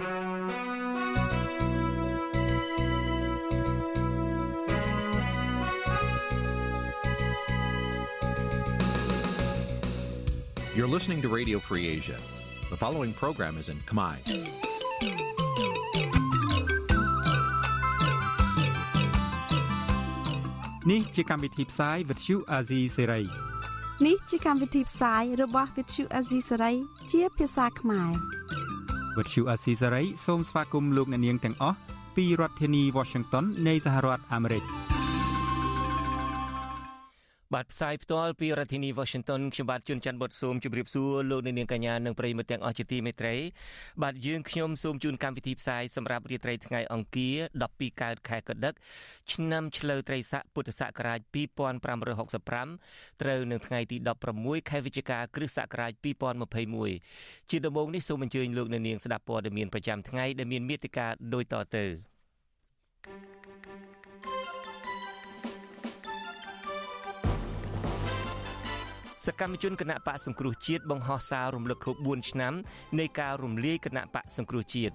[0.00, 0.06] You're
[10.86, 12.16] listening to Radio Free Asia.
[12.70, 14.14] The following program is in Khmer.
[20.90, 23.24] នេះជាកម្មវិធីផ្សាយ Vuthu Azizi Serai
[24.06, 26.02] នេះជាកម្មវិធីផ្សាយរបស់ Vuthu
[29.16, 31.76] Azizi Serai ជាភាសាខ្មែរ Vuthu Azizi Serai សូមស្វាគមន៍លោកអ្នកនាងទាំងអស់
[32.16, 34.64] ពីរដ្ឋធានី Washington នៃសហរដ្ឋអាមេរិក។
[37.54, 43.34] បាទផ្សាយផ្ទាល់ពីរដ្ឋធានី Washington ខ្ញុំបាទជួនច័ន្ទបុតស៊ូមជម្រាបសួរលោកអ្នកនាងកញ្ញានិងប្រិយមិត្តទាំងអស់ជាទីមេត្រី
[44.02, 47.36] បាទយើងខ្ញុំសូមជូនកម្មវិធីផ្សាយសម្រាប់រាត្រីថ្ងៃអង្គារ
[47.68, 48.74] 12កើតខែកដិក
[49.32, 51.20] ឆ្នាំឆ្លូវត្រីស័កពុទ្ធសករាជ
[52.06, 53.96] 2565ត្រូវនៅថ្ងៃទី
[54.34, 55.92] 16ខែវិច្ឆិកាគ្រិស្តសករាជ
[56.72, 61.86] 2021ជាដំបូងនេះសូមអញ្ជើញលោកអ្នកនាងស្ដាប់ព័ត៌មានប្រចាំថ្ងៃដែលមានមេត្តាដូចតទៅ
[63.04, 63.37] thank you
[69.26, 72.54] សកម្មជនគណៈបកសង្គ្រោះជាតិបង្ហោះសាររំលឹកខួប4ឆ្នាំ
[72.98, 74.94] នៃការរំលាយគណៈបកសង្គ្រោះជាតិ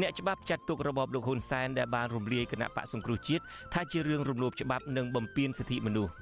[0.00, 3.42] អ្នកច្បាប់ចាត់ទុករបបលោកហ៊ុនសែនដែលបានរំលាយគណៈបកសង្គ្រោះជាតិ
[3.74, 6.12] ថាជារឿងរំលោភច្បាប់និងបំពានសិទ្ធិមនុស្ស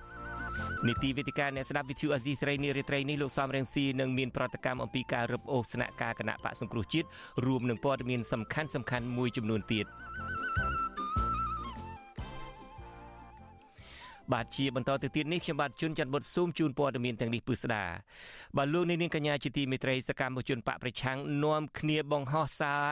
[0.86, 7.06] នីតិវិទ្យាអ្នកស្ដាប់វិទ្យុអាស៊ីសេរីនារីត្រីនេះលោកសំរងស៊ីនឹងមានប្រតិកម្មអំពីការរឹបអូសស្នាក់ការគណៈបកសង្គ្រោះជាតិ
[7.46, 9.86] រួមនឹងព័ត៌មានសំខាន់សំខាន់មួយចំនួនទៀត
[14.32, 17.84] បាទជាបន្តទៅទៀតនេះខ្ញុំបាទជួនច័ន្ទបុតស៊ូមជូនព័ត៌មានទាំងនេះពឺស្ដា
[18.56, 22.84] បាទលោកនាងកញ្ញាជាទីមេត្រីសកម្មជនបកប្រឆាំងនាំគ្នាបង្ហោះសារ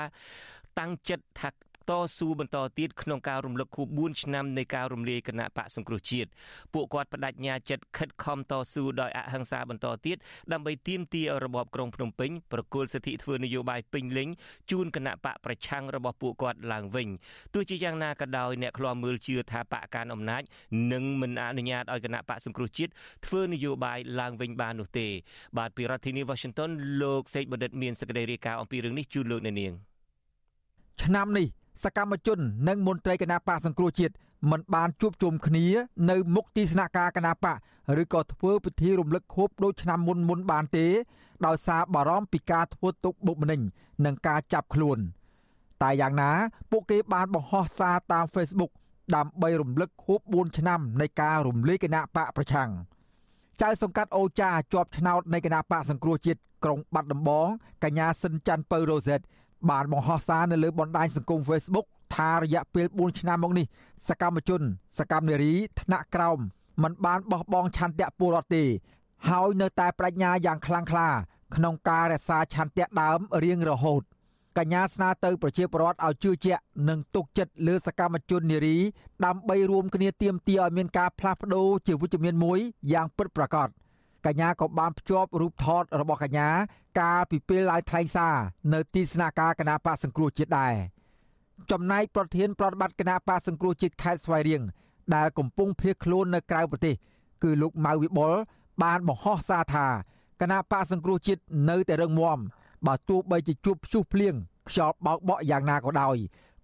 [0.78, 1.48] តាំងចិត្តថា
[1.90, 6.28] តស៊ូបន្តទៀតក្នុងការរំលឹកខួប4ឆ្នាំនៃការរំលាយគណៈបកសង្គ្រោះជាតិ
[6.74, 10.16] ពួកគាត់បដិញ្ញាចិត្តខិតខំតស៊ូដោយអហិង្សាបន្តទៀត
[10.52, 14.28] ដើម្បីទាមទាររបបក្រុងភ្នំពេញប្រគល់សិទ្ធិធ្វើនយោបាយពេញលេញ
[14.70, 17.08] ជូនគណៈបកប្រឆាំងរបស់ពួកគាត់ឡើងវិញ
[17.54, 20.42] ទោះជាយ៉ាងណាក៏ដោយអ្នកខ្លាំមើលជឿថាបកកាន់អំណាច
[20.92, 22.92] នឹងមិនអនុញ្ញាតឲ្យគណៈបកសង្គ្រោះជាតិ
[23.26, 25.06] ធ្វើនយោបាយឡើងវិញបាននោះទេ
[25.58, 26.70] បាទពីរដ្ឋធានី Washington
[27.02, 29.72] លោកសេកបណ្ឌិតមានសេចក្តីរាយការណ៍អំពីរឿងនេះជូនលោកអ្នកនាង
[31.02, 31.46] ឆ្នាំនេះ
[31.82, 34.14] សកម្មជននិងមន្ត្រីគណៈបកសង្គ្រោះជាតិ
[34.50, 35.66] មិនបានជួបជុំគ្នា
[36.10, 37.56] នៅមុខទីស្នាក់ការគណៈបក
[38.02, 40.86] ឬក៏ធ្វើពិធីរំលឹកខួបដូចឆ្នាំមុនមុនបានទេ
[41.46, 43.60] ដោយសារបារម្ភពីការធ្វើទុកបុកម្នេញ
[44.04, 44.98] និងការចាប់ខ្លួន
[45.82, 46.30] តែយ៉ាងណា
[46.70, 48.72] ពួកគេបានបង្ហោះសារតាម Facebook
[49.16, 52.70] ដើម្បីរំលឹកខួប4ឆ្នាំនៃការរំលាយគណៈបកប្រឆាំង
[53.62, 57.48] ចៅសង្កាត់អូចាជាប់ឆ្នោតនៃគណៈបកសង្គ្រោះជាតិក្រុងបាត់ដំបង
[57.84, 59.20] កញ្ញាសិនច័ន្ទពៅរ៉ូសេត
[59.70, 61.86] បានបង្ហោះសារនៅលើបណ្ដាញសង្គម Facebook
[62.16, 63.66] ថារយៈពេល4ឆ្នាំមកនេះ
[64.08, 64.62] សកម្មជន
[64.98, 66.38] សកម្មនារីថ្នាក់ក្រោម
[66.82, 68.64] មិនបានបោះបង់ឆន្ទៈពលរដ្ឋទេ
[69.28, 71.08] ហើយនៅតែបញ្ញាយ៉ាងខ្លាំងក្លា
[71.54, 74.02] ក្នុងការរក្សាឆន្ទៈដើមរៀងរហូត
[74.58, 78.76] កញ្ញាស្នើទៅប្រជាពលរដ្ឋឲ្យជឿជាក់និងទុកចិត្តលើសកម្មជននារី
[79.24, 82.58] ដើម្បីរួមគ្នាទាមទារឲ្យមានការផ្លាស់ប្ដូរជាវិជ្ជមានមួយ
[82.92, 83.68] យ៉ាងពិតប្រាកដ។
[84.26, 86.48] កញ្ញាក៏បានភ្ជាប់រូបថតរបស់កញ្ញា
[87.00, 88.36] កាលពីពេលឡើងថ្លែងសារ
[88.74, 90.74] នៅទីស្នាក់ការគណៈបកសង្គ្រោះជាតិដែរ
[91.70, 94.62] ចំណែកប្រធានប្រតិបត្តិគណៈបកសង្គ្រោះជាតិខេត្តស្វាយរៀង
[95.14, 96.94] ដែលកំពុងភៀសខ្លួននៅក្រៅប្រទេស
[97.42, 98.32] គឺលោកម៉ៅវិបុល
[98.82, 99.86] បានបង្ហោះសារថា
[100.40, 102.38] គណៈបកសង្គ្រោះជាតិនៅតែរឹងមាំ
[102.86, 104.34] បើទោះបីជាជួបព្យុះភ្លៀង
[104.68, 106.16] ខ្យល់បោកបក់យ៉ាងណាក៏ដោយ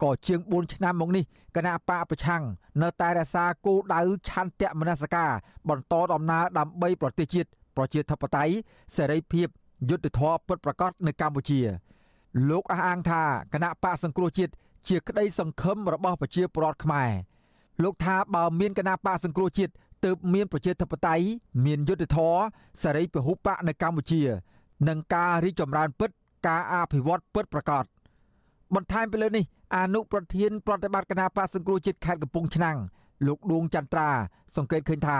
[0.02, 1.24] ក៏ជាង4ឆ្នាំមកនេះ
[1.56, 2.42] គណៈបកប្រឆាំង
[2.82, 5.30] នៅតែរក្សាគោលដៅឆន្ទៈមនសិការ
[5.68, 8.54] បន្តដំណើរដើម្បីប្រទេសជាតិប្រជាធិបតេយ្យ
[8.96, 9.48] សេរីភាព
[9.90, 11.60] យុត្តិធម៌ពិតប្រាកដនៅកម្ពុជា
[12.50, 13.22] លោកអះអាងថា
[13.52, 14.52] គណៈបកសង្គ្រោះជាតិ
[14.88, 17.10] ជាក្តីសង្ឃឹមរបស់ប្រជាពលរដ្ឋខ្មែរ
[17.82, 19.72] លោកថាបើមានគណៈបកសង្គ្រោះជាតិ
[20.04, 21.24] ទើបមានប្រជាធិបតេយ្យ
[21.64, 22.40] មានយុត្តិធម៌
[22.82, 24.22] សេរីពហុបកនៅកម្ពុជា
[24.88, 26.10] និងការរីកចម្រើនពិត
[26.46, 27.84] ការអភិវឌ្ឍពិតប្រាកដ
[28.74, 29.44] បន្ថែមពីលើនេះ
[29.76, 32.78] អនុប្រធានប្រតិបត្តិគណៈបកសង្គ្រោះជាតិខេត្តកំពង់ឆ្នាំង
[33.26, 34.08] លោកដួងចន្ទ្រា
[34.56, 35.18] សង្កេតឃើញថា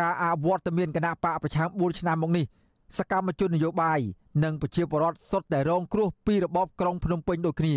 [0.00, 2.44] ការអវត្តមានគណៈបកប្រឆាំង4ឆ្នាំមកនេះ
[2.98, 4.00] សកម្មជននយោបាយ
[4.44, 7.76] និងប្រជាពលរដ្ឋសុទ្ធតែរងគ្រោះពីរបបក្រុងភ្នំពេញដូចគ្នា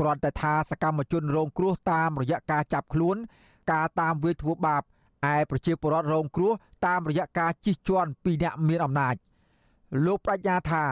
[0.00, 3.16] គ្រាន់តែថាសកម្មជនរងគ្រោះតាមរយៈការចាប់ខ្លួន
[3.72, 4.82] ការតាមវាយធ្វើបាប
[5.34, 6.52] ឯប្រជាពលរដ្ឋរងគ្រោះ
[6.86, 9.14] តាមរយៈការជិះជាន់ពីអ្នកមានអំណាច
[10.06, 10.84] លោកប្រាជ្ញាថា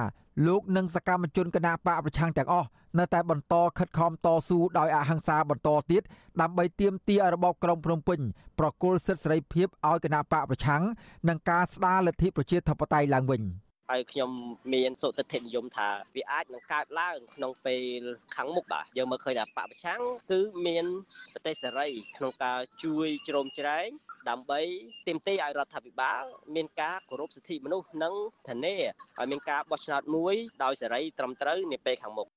[0.46, 2.68] លោកនិងសកម្មជនគណបកប្រឆាំងទាំងអស់
[2.98, 6.02] នៅតែបន្តខិតខំតស៊ូដោយអហិង្សាបន្តទៀត
[6.40, 8.20] ដើម្បីទាមទារឲ្យរបបក្រុងភ្នំពេញ
[8.58, 10.82] ប្រគល់សិទ្ធិសេរីភាពឲ្យគណបកប្រឆាំង
[11.28, 13.42] និងការស្ដារលទ្ធិប្រជាធិបតេយ្យឡើងវិញ
[13.90, 14.30] ហើយខ្ញុំ
[14.74, 18.00] មានសុទ្ធិដ្ឋិនិយមថាវាអាចនឹងកើតឡើងក្នុងពេល
[18.36, 20.00] ខាងមុខបាទយើងមើលឃើញថាបពប្រឆាំង
[20.30, 20.86] គឺមាន
[21.32, 23.88] ប្រទេសសេរីក្នុងការជួយជ្រោមជ្រែង
[24.28, 24.60] ដើម្បី
[25.06, 28.14] ទាមទារឲ្យរដ្ឋាភិបាលមានការគោរពសិទ្ធិមនុស្សនិង
[28.48, 28.76] ធានា
[29.18, 32.28] ឲ្យមានការបោះឆ្នោតមួយដោយសេរីត្រឹមត្រូវនាពេលខាងមុខ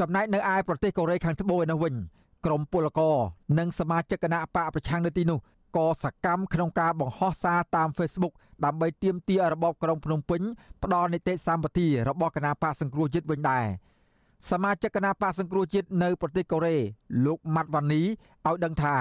[0.00, 1.94] ចំណែកនៅឯប្រទេសកូរ៉េខាងត្បូងឯនោះវិញ
[2.46, 3.16] ក្រមពលករ
[3.58, 5.38] និងសមាជិកគណៈបកប្រឆាំងនៅទីនោះ
[5.76, 10.42] ក៏សកម្មក្នុងការបង្ហោះសារតាម Facebook ដើម្បីទាមទាររបបក្រុងភ្នំពេញ
[10.82, 13.64] ផ្ដល់នីតិសម្បទារបស់គណៈបកសង្គ្រោះជាតិវិញដែរ
[14.50, 16.76] សមាជិកគណៈបកសង្គ្រោះជាតិនៅប្រទេសកូរ៉េ
[17.24, 18.02] លោកម៉ាត់វ៉ានី
[18.46, 18.94] ឲ្យដឹងថា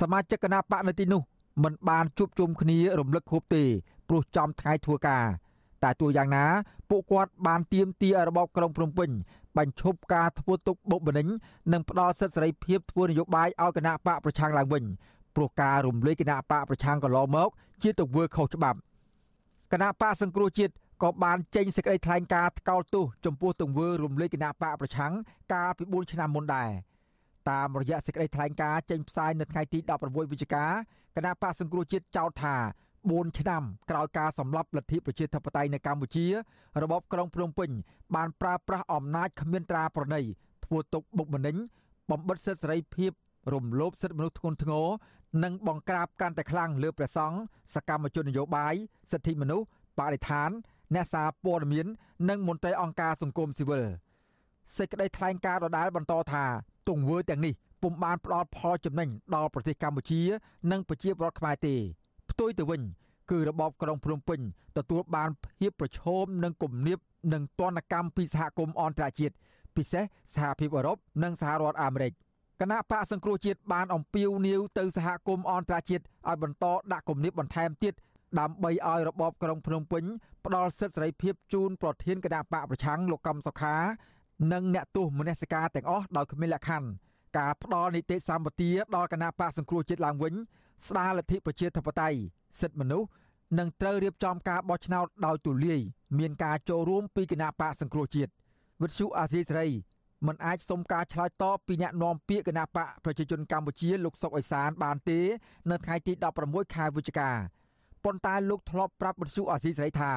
[0.00, 1.22] សមាជិកគណៈបកនៅទីនោះ
[1.64, 3.64] មិនបានជួបជុំគ្នារំលឹកខួបទេ
[4.08, 5.24] ព្រោះចំថ្ងៃធ្វើការ
[5.82, 6.44] តែទោះយ៉ាងណា
[6.90, 9.10] ពួកគាត់បានទៀមទារបបក្រុងភ្នំពេញ
[9.58, 11.26] បញ្ឈប់ការធ្វើទុកបុកម្នេញ
[11.72, 14.84] និងផ្ដល់សិទ្ធិសេរីភាពធ្វើនយោបាយឲ្យគណៈបកប្រឆាំងឡើងវិញ
[15.36, 17.48] ព្រោះការរំលាយគណៈបកប្រឆាំងកន្លងមក
[17.82, 18.78] ជាទង្វើខុសច្បាប់
[19.72, 25.12] គណៈបកសង្គ្រោះជាតិក៏បានចេញសេចក្តីថ្លែងការណ៍ថ្កោលទោសចំពោះទង្វើរំលាយគណៈបកប្រឆាំង
[25.52, 26.70] កាលពី4ឆ្នាំមុនដែរ
[27.50, 30.64] តាមរយៈសេចក្តីថ្លែងការណ៍ចេញផ្សាយនៅថ្ងៃទី16វិច្ឆិកា
[31.16, 32.56] គណៈបកសង្គ្រោះជាតិចោទថា
[33.08, 36.26] 4ឆ្នាំក្រោយការសម្លាប់លទ្ធិប្រជាធិបតេយ្យនៅកម្ពុជា
[36.82, 37.70] របបក្រុងភ្នំពេញ
[38.14, 40.20] បានប្រើប្រាស់អំណាចគ្មានត្រាប្រណី
[40.64, 41.56] ធ្វើទុកបុកម្នេញ
[42.10, 43.12] បំបិទសិទ្ធិសេរីភាព
[43.52, 44.86] រំលោភសិទ្ធិមនុស្សធ្ងន់ធ្ងរ
[45.44, 47.38] និងបង្ក្រាបកាន់តែខ្លាំងលើព្រះសង្ឃ
[47.74, 48.74] សកម្មជននយោបាយ
[49.12, 49.66] សិទ្ធិមនុស្ស
[49.98, 50.50] បរិស្ថាន
[50.94, 51.86] អ្នកសារព័ត៌មាន
[52.28, 53.84] និងមន្ត្រីអង្គការសង្គមស៊ីវិល
[54.76, 56.44] សេចក្តីថ្លែងការណ៍ដដែលបន្តថា
[56.88, 60.20] ទង្វើទាំងនេះពុំបានផ្ដល់ផលចំណេញដល់ប្រទេសកម្ពុជា
[60.70, 62.82] និងប្រជាពលរដ្ឋខ្មែរទេផ្ទុយទៅវិញ
[63.30, 64.40] គឺរបបក្រុងភ្នំពេញ
[64.78, 66.98] ទទួលបានភាពប្រឈមនឹងគំនាប
[67.32, 69.34] និងទណ្ឌកម្មពីសហគមន៍អន្តរជាតិ
[69.76, 70.04] ពិសេស
[70.34, 72.12] សហភាពអឺរ៉ុបនិងសហរដ្ឋអាមេរិក
[72.60, 77.94] គណៈបកសង្គ្រោះជាតិបានអំពាវនាវទៅសហគមន៍អន្តរជាតិឲ្យបន្តដាក់គំនាបបន្ថែមទៀត
[78.40, 80.04] ដើម្បីឲ្យរបបក្រុងភ្នំពេញ
[80.44, 83.76] ផ្ដល់សិទ្ធិសេរីភាពជូនប្រធានគណៈបកប្រឆាំងលោកកំសុខា
[84.52, 86.88] និងអ្នកទោសមនសិការទាំងអស់ដោយគ្មានលក្ខខណ្ឌ
[87.38, 90.34] ការផ្ដល់នីតិសម្បទាដល់គណៈបកសង្គ្រោះជាតិឡើងវិញ
[90.88, 92.18] ស្ដារលទ្ធិប្រជាធិបតេយ្យ
[92.60, 93.08] សិទ្ធិមនុស្ស
[93.58, 95.80] និងត្រូវរៀបចំការបោះឆ្នោតដោយទូលាយ
[96.18, 98.30] មានការចូលរួមពីគណៈបកសង្គ្រោះជាតិ
[98.82, 99.68] វិទ្យុអាស៊ីសេរី
[100.26, 105.18] មិនអាចសុំការឆ្លើយតបពីអ្នកនាំពាក្យគណៈបកប្រជាជនកម្ពុជាលោកសុកអេសានបានទេ
[105.70, 106.12] នៅថ្ងៃទី
[106.44, 107.30] 16ខែវិច្ឆិកា
[108.04, 110.12] ប៉ុន្តែលោកធ្លាប់ប្រាប់វិទ្យុអាស៊ីសេរីថា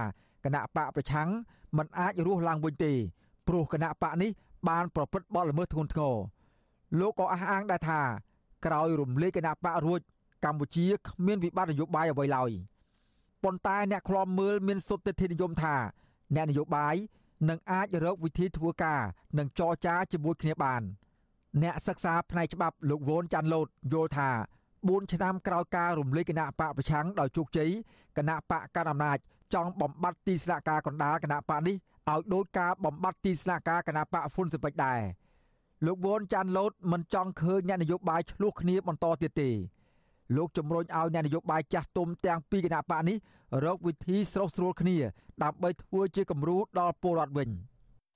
[0.45, 1.30] គណៈបកប្រឆាំង
[1.77, 2.94] មិនអាចរស់ឡើងវិញទេ
[3.48, 4.31] ព្រោះគណៈបកនេះ
[4.69, 6.15] បានប្រព្រឹត្តបទល្មើសធ្ងន់ធ្ងរ
[7.00, 8.01] លោកក៏អះអាងដែរថា
[8.65, 10.01] ក្រោយរំលាយគណៈបករួច
[10.44, 12.51] កម្ពុជាគ្មានវិបត្តិនយោបាយអ្វីឡើយ
[13.44, 15.75] ប៉ុន្តែអ្នកខ្លាំមើលមានសុទ្ធិធិនិយមថា
[16.36, 16.95] អ្នកនយោបាយ
[17.50, 19.01] នឹងអាចរកវិធីធ្វើការ
[19.38, 20.81] និងចរចាជាមួយគ្នាបាន
[21.63, 24.30] អ្នកសិក្សាផ្នែកច្បាប់លោកវ៉ុនចាន់លូតយល់ថា
[24.72, 27.69] 4ឆ្នាំក្រោយការរំលាយគណៈបកប្រឆាំងដោយជោគជ័យ
[28.18, 29.18] គណៈបកកាន់អំណាច
[29.54, 35.00] ចង់បំបត្តិទីស្នាក់ការកណ្ដាលគណៈបកនេះឲ្យដោយការបំបត្តិទីស្នាក់ការគណៈបកហ៊ុនស៊ិនពេចដែរ
[35.86, 39.50] លោកវ៉ុនចាន់លូតមិនចង់ឃើញអ្នកនយោបាយឆ្លោះគ្នាបន្តទៀតទេ
[40.35, 43.18] លោកជំរុញឲ្យអ្នកនយោបាយចាស់ទុំទាំងពីរគណៈបកនេះ
[43.65, 44.97] រកវិធីស្រុះស្រួលគ្នា
[45.44, 47.50] ដើម្បីធ្វើជាគំរូដល់ពលរដ្ឋវិញ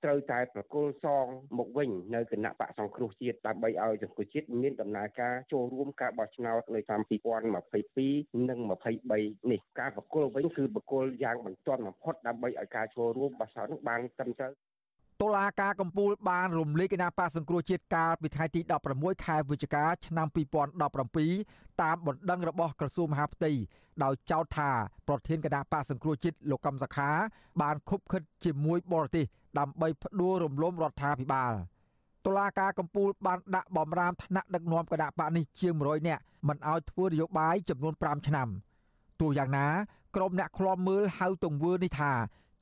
[0.04, 1.26] ត្រូវតែប្រគល់សង
[1.58, 8.58] មកវិញនៅគណៈបកសង្គ្រោះជាតិដើម្បីឲ្យសង្គ្រោះជាតិមានដំណើរការចូលរួមការបោះឆ្នោតនៅឆ្នាំ2022និង
[9.04, 14.52] 23នេះការប្រគល់វិញគឺប្រគល់យ៉ាងបន្ទាន់បំផុតដើម្បីឲ្យការចូលរួមបោះឆ្នោតនឹងបានត្រឹមត្រូវ
[15.22, 18.60] តុលាការកំពូលបានរំលាយគណៈបកសង្គ្រោះជាតិកាលពីថ្ងៃទី
[18.92, 20.26] 16ខែវិច្ឆិកាឆ្នាំ
[21.24, 23.50] 2017តាមបណ្ដឹងរបស់ក្រសួងមហាផ្ទៃ
[24.02, 24.70] ដោយចោទថា
[25.08, 27.10] ប្រធានគណៈបកសង្គ្រោះជាតិលោកកំសខា
[27.60, 29.24] បានខុបខិតជាមួយបរទេស
[29.58, 31.52] ដើម្បីផ្ដួលរំលំរដ្ឋាភិបាល
[32.26, 38.48] តុលាការកំពូលបានដាក់បំរាមថ្នាក់ដឹកនាំគណៈបកនេះជាង100នាក់មិនឲ្យធ្វើនយោបាយចំនួន5ឆ្នាំ
[39.20, 39.66] ទោះយ៉ាងណា
[40.16, 42.12] ក្រុមអ្នកឃ្លាំមើលហៅទង្វើនេះថា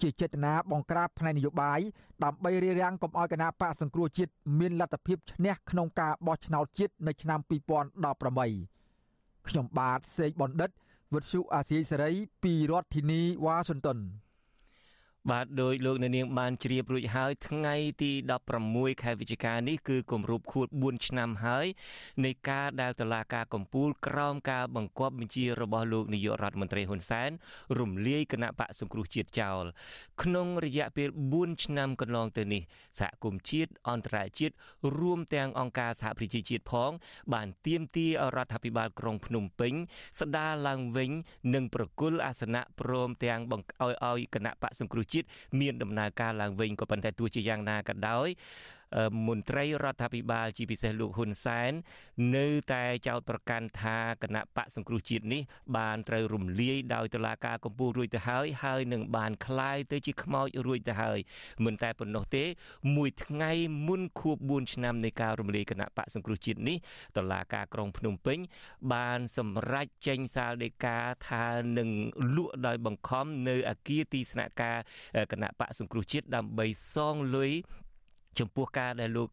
[0.03, 1.81] ជាចេតនាបង្ក្រាបផ្នែកនយោបាយ
[2.25, 7.41] ដើម្បីរារាំងកុំឲ្យគណៈបកសង្គ្រោះជាតិមានលទ្ធភាពឈ្នះក្នុងការបោះឆ្នោតជាតិនៅឆ្នាំ
[8.65, 10.71] 2018ខ្ញុំបាទសេកបណ្ឌិត
[11.15, 12.13] វិទ្យុអាស៊ីសេរី
[12.45, 13.99] ពីរដ្ឋធានីវ៉ាស៊ីនតោន
[15.31, 18.13] បាទដោយលោកអ្នកនាងបានជ្រាបរួចហើយថ្ងៃទី
[18.57, 21.67] 16ខែវិច្ឆិកានេះគឺគម្រប់ខួប4ឆ្នាំហើយ
[22.25, 27.31] នៃការដែលតឡាការកំពូលក្រោមការបង្គាប់បញ្ជារបស់លោកនាយករដ្ឋមន្ត្រីហ៊ុនសែន
[27.79, 29.65] រំលាយគណៈបកសង្គ្រោះជាតិចោល
[30.23, 32.63] ក្នុងរយៈពេល4ឆ្នាំកន្លងទៅនេះ
[33.01, 34.55] សហគមន៍ជាតិអន្តរជាតិ
[34.99, 36.91] រួមទាំងអង្គការសហប្រជាជាតិផង
[37.35, 39.75] បានទាមទាររដ្ឋាភិបាលក្រុងភ្នំពេញ
[40.21, 41.11] ស្ដារឡើងវិញ
[41.55, 45.16] និងប្រគល់អាសនៈព្រមទាំងបង្ឲ្យឲ្យគណៈបកសង្គ្រោះជាតិ
[45.61, 48.29] មានដំណើរការឡើងវិញក៏ប៉ុន្តែទោះជាយ៉ាងណាក៏ដោយ
[49.27, 51.73] មន្ត្រីរដ្ឋាភិបាលជាពិសេសលោកហ៊ុនសែន
[52.37, 55.43] នៅតែចោទប្រកាន់ថាគណៈបកសង្គ្រោះជាតិនេះ
[55.77, 61.19] បានត្រូវរំលាយដោយតុលាការកំពូលរួចទៅហើយហើយនឹងបានคลายទៅជាខ្មោចរួចទៅហើយ
[61.65, 62.45] មិនតែប៉ុណ្ណោះទេ
[62.97, 63.53] មួយថ្ងៃ
[63.87, 66.77] មុនខួប4ឆ្នាំនៃការរំលាយគណៈបកសង្គ្រោះជាតិនេះ
[67.17, 68.39] តុលាការក្រុងភ្នំពេញ
[68.93, 71.45] បានសម្រេចចេញសាលដីកាថា
[71.79, 71.91] នឹង
[72.37, 74.79] លក់ដោយបង្ខំនៅអគារទីស្នាក់ការ
[75.33, 77.53] គណៈបកសង្គ្រោះជាតិដើម្បីសងលុយ
[78.41, 79.31] ចំពោះការដែលលោក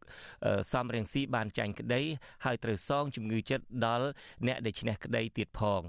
[0.74, 2.02] សំរៀងស៊ីបានចាញ់ក្តី
[2.46, 4.08] ហើយត្រូវសងជំងឺចិត្តដល់
[4.48, 5.82] អ្នកដែលឈ្នះក្តីទៀតផង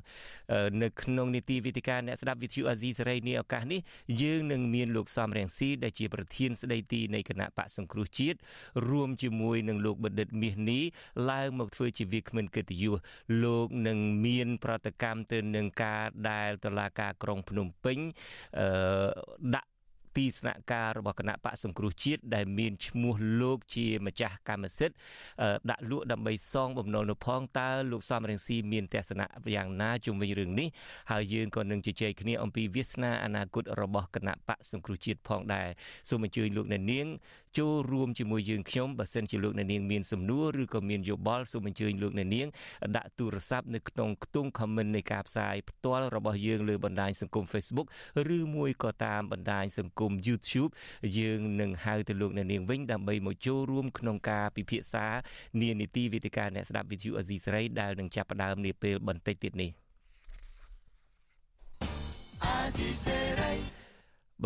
[0.82, 3.80] នៅក្នុងនីតិវិទ្យាអ្នកស្ដាប់វិទ្យុអាស៊ីសេរីនេះឱកាសនេះ
[4.22, 8.38] យើងនឹងមានលោកសំរៀងស៊ីដែលជាប្រធានស្ដីទីនៃគណៈបកសង្គ្រោះជាតិ
[8.88, 10.82] រួមជាមួយនឹងលោកបណ្ឌិតមាសនេះ
[11.30, 12.96] ឡើងមកធ្វើជាវាគ្មិនកិត្តិយស
[13.44, 17.98] លោកនឹងមានប្រតិកម្មទៅនឹងការដែលតឡាការក្រុងភ្នំពេញ
[18.60, 18.68] អឺ
[19.54, 19.73] ដាក់
[20.16, 24.96] ទីស្នាក់ការរបស់គណៈបកសង្គ្រោះជាតិដែលមានឈ្មោះលោកជាម្ចាស់កម្មសិទ្ធិ
[25.70, 30.68] ដាក់លក់ដើម្បីសងបំណុលនៅផងតើលោកសំរងស៊ីមានទស្សនៈយ៉ាងណាជុំវិញរឿងនេះ
[31.10, 35.68] ហើយយើងក៏នឹងជជែកគ្នាអំពីវាសនាអនាគតរបស់គណៈបកសង្គ្រោះជាតិផងដែរ
[36.08, 37.06] សូមអញ្ជើញលោកអ្នកនាង
[37.58, 42.48] ចូលរួមជាមួយយើងខ្ញុំបើសិនជាលោកអ្នកនាងមានសំណួរឬក៏មានយោបល់សូមអញ្ជើញលោកអ្នកនាង
[42.96, 47.86] ដាក់ទូរស័ព្ទនៅក្នុងខ្ទង់ comment នៃការផ្សាយផ្ទាល់របស់យើងលើបណ្ដាញសង្គម Facebook
[48.36, 50.70] ឬមួយក៏តាមបណ្ដាញសង្គម YouTube
[51.18, 55.06] យើងនឹងហៅទៅលោកអ្នកនាងវិញដើម្បីមកចូលរួមក្នុងការពិភាក្សា
[55.60, 59.70] នានីតិវិទ្យាអ្នកស្ដាប់ Video Azizi Saray ដែលនឹងចាប់ផ្ដើមនាពេលបន្តិចទៀតនេះ
[62.56, 63.58] Azizi Saray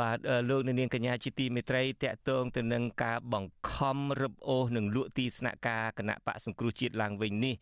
[0.01, 0.19] បាទ
[0.51, 7.55] លោកនាងកញ្ញាជាទីមេត្រីតកតងទៅនឹងការបង្ខំរឹបអូសនិងលក់ទីស្នាក់ការគណៈបកសង្គ្រោះជាតិឡើងវិញនេះ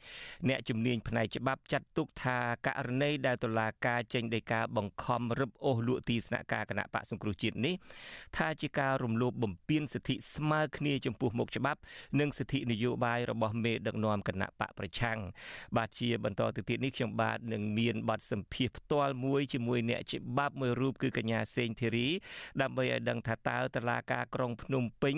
[0.48, 7.74] អ្នកជំនាញផ្នែកច្បាប់ចាត់ទុកថាករណីដែលតុលាការចេញដីកាបង្ខំរឹបអូសលក់ទីស្នាក់ការគណៈបកសង្គ្រោះជាតិនេះ
[8.36, 11.80] ថាជាការរំលោភបំពានសិទ្ធិស្មើគ្នាចំពោះមុខច្បាប់
[12.20, 15.18] និងសិទ្ធិនយោបាយរបស់មេដឹកនាំគណៈបកប្រឆាំង
[15.76, 22.08] បាទជាបន្តទៅទៀតនេះខ្ញុំបាទនឹងមានបទសម្ភាសផ្ទាល់មួយជាមួយអ្នកច្បាប់មួយរូបគឺកញ្ញាសេងធីរី
[22.62, 25.16] ដើម្បីឲ្យដឹងថាតើតឡាការក្រុងភ្នំពេញ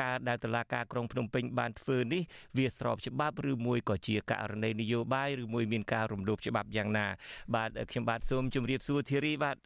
[0.00, 2.22] ការដែលតឡាការក្រុងភ្នំពេញបានធ្វើនេះ
[2.58, 7.06] វាស្របច្បាប់ឬមួយក៏ជាករណីនយោបាយឬមួយមានការរំលោភច្បាប់យ៉ាងណា
[7.54, 9.56] បាទខ្ញុំបាទសូមជម្រាបសួរធីរីបាទ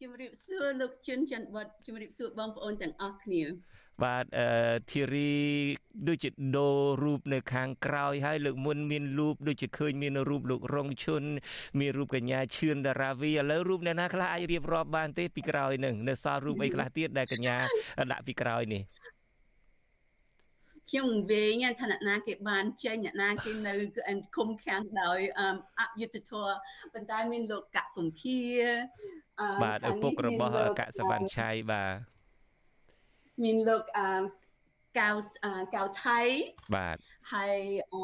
[0.00, 3.42] ជំរាបសួរលោកជុនច័ន្ទវត្តជំរាបសួរបងប្អូនទាំងអស់គ្នា
[4.04, 4.48] បាទអឺ
[4.90, 5.32] ធីរី
[6.08, 11.22] ដូចជាដូររូបនៅខាងក្រោយហើយលើកមុនមានរូបដូចជាឃើញមានរូបលោករងឈុន
[11.80, 17.56] មានរូបកញ្ញាឈឿនតារាវីឥឡូវរូបអ្នកណាខ្លះអាចរៀបរាប់បានទេពីក្រោយនឹងនៅសល់រូបអីខ្លះទៀតដែលកញ្ញា
[18.12, 18.82] ដាក់ពីក្រោយនេះ
[20.90, 23.74] ខ្ញុំវិញឋានៈណាគេបានចេញអ្នកណាគេនៅ
[24.36, 25.18] គុំខាំងដោយ
[25.78, 26.48] អយុធធរ
[26.92, 28.40] ប៉ុន្តែមានលោកកកកំភា
[29.62, 32.17] បាទឪពុករបស់កសវណ្ណឆៃបាទ
[33.42, 34.06] មានលោកអឺ
[34.98, 35.08] កៅ
[35.74, 36.20] កៅថៃ
[36.74, 36.96] បាទ
[37.32, 37.56] ហើយ
[37.92, 38.02] អឺ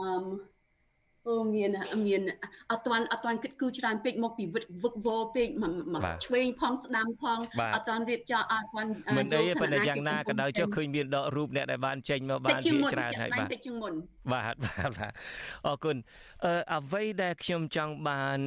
[1.28, 1.70] អូមាន
[2.06, 2.22] មាន
[2.70, 7.38] អត់ទាន់អត់ទាន់គិតគូរច្រើនពេកមកពីវឹកវឹកវពេកមកឆ្វេងផងស្ដាំផង
[7.74, 13.94] អត់ទាន់រៀបចំអត់ទាន់មិនអីប៉ុន្តែយ៉ាងណាក៏ដោយចុះឃើញមានដករូបអ្នកដែលបានចេញមកបានវាច្រើនហើយបាទតិចជាងមុន
[14.32, 15.12] បាទបាទបាទ
[15.66, 15.96] អរគុណ
[16.44, 18.38] អឺអ្វីដែលខ្ញុំចង់បាន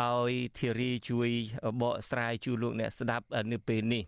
[0.00, 1.30] ឲ្យធីរីជួយ
[1.82, 4.02] បកស្រាយជូនលោកអ្នកស្ដាប់នៅពេលនេះ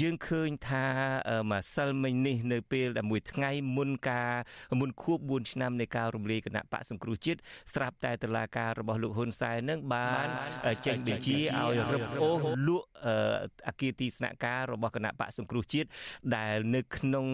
[0.00, 0.86] យើងឃើញថា
[1.50, 4.32] ម្សិលមិញនេះ នៅពេលដែលមួយថ្ងៃមុនការ
[4.80, 7.40] មុនខួប4ឆ្នាំនៃការរំលាយគណៈបកសង្គ្រោះជាតិ
[7.74, 10.26] ស្រាប់តែតុលាការរបស់លោកហ៊ុនសែននឹងបាន
[10.86, 12.86] ចេញបញ្ជាឲ្យរឹបអូសលក់
[13.68, 15.88] អគារទីស្នាក់ការរបស់គណៈបកសង្គ្រោះជាតិ
[16.36, 17.26] ដែលនៅក្នុង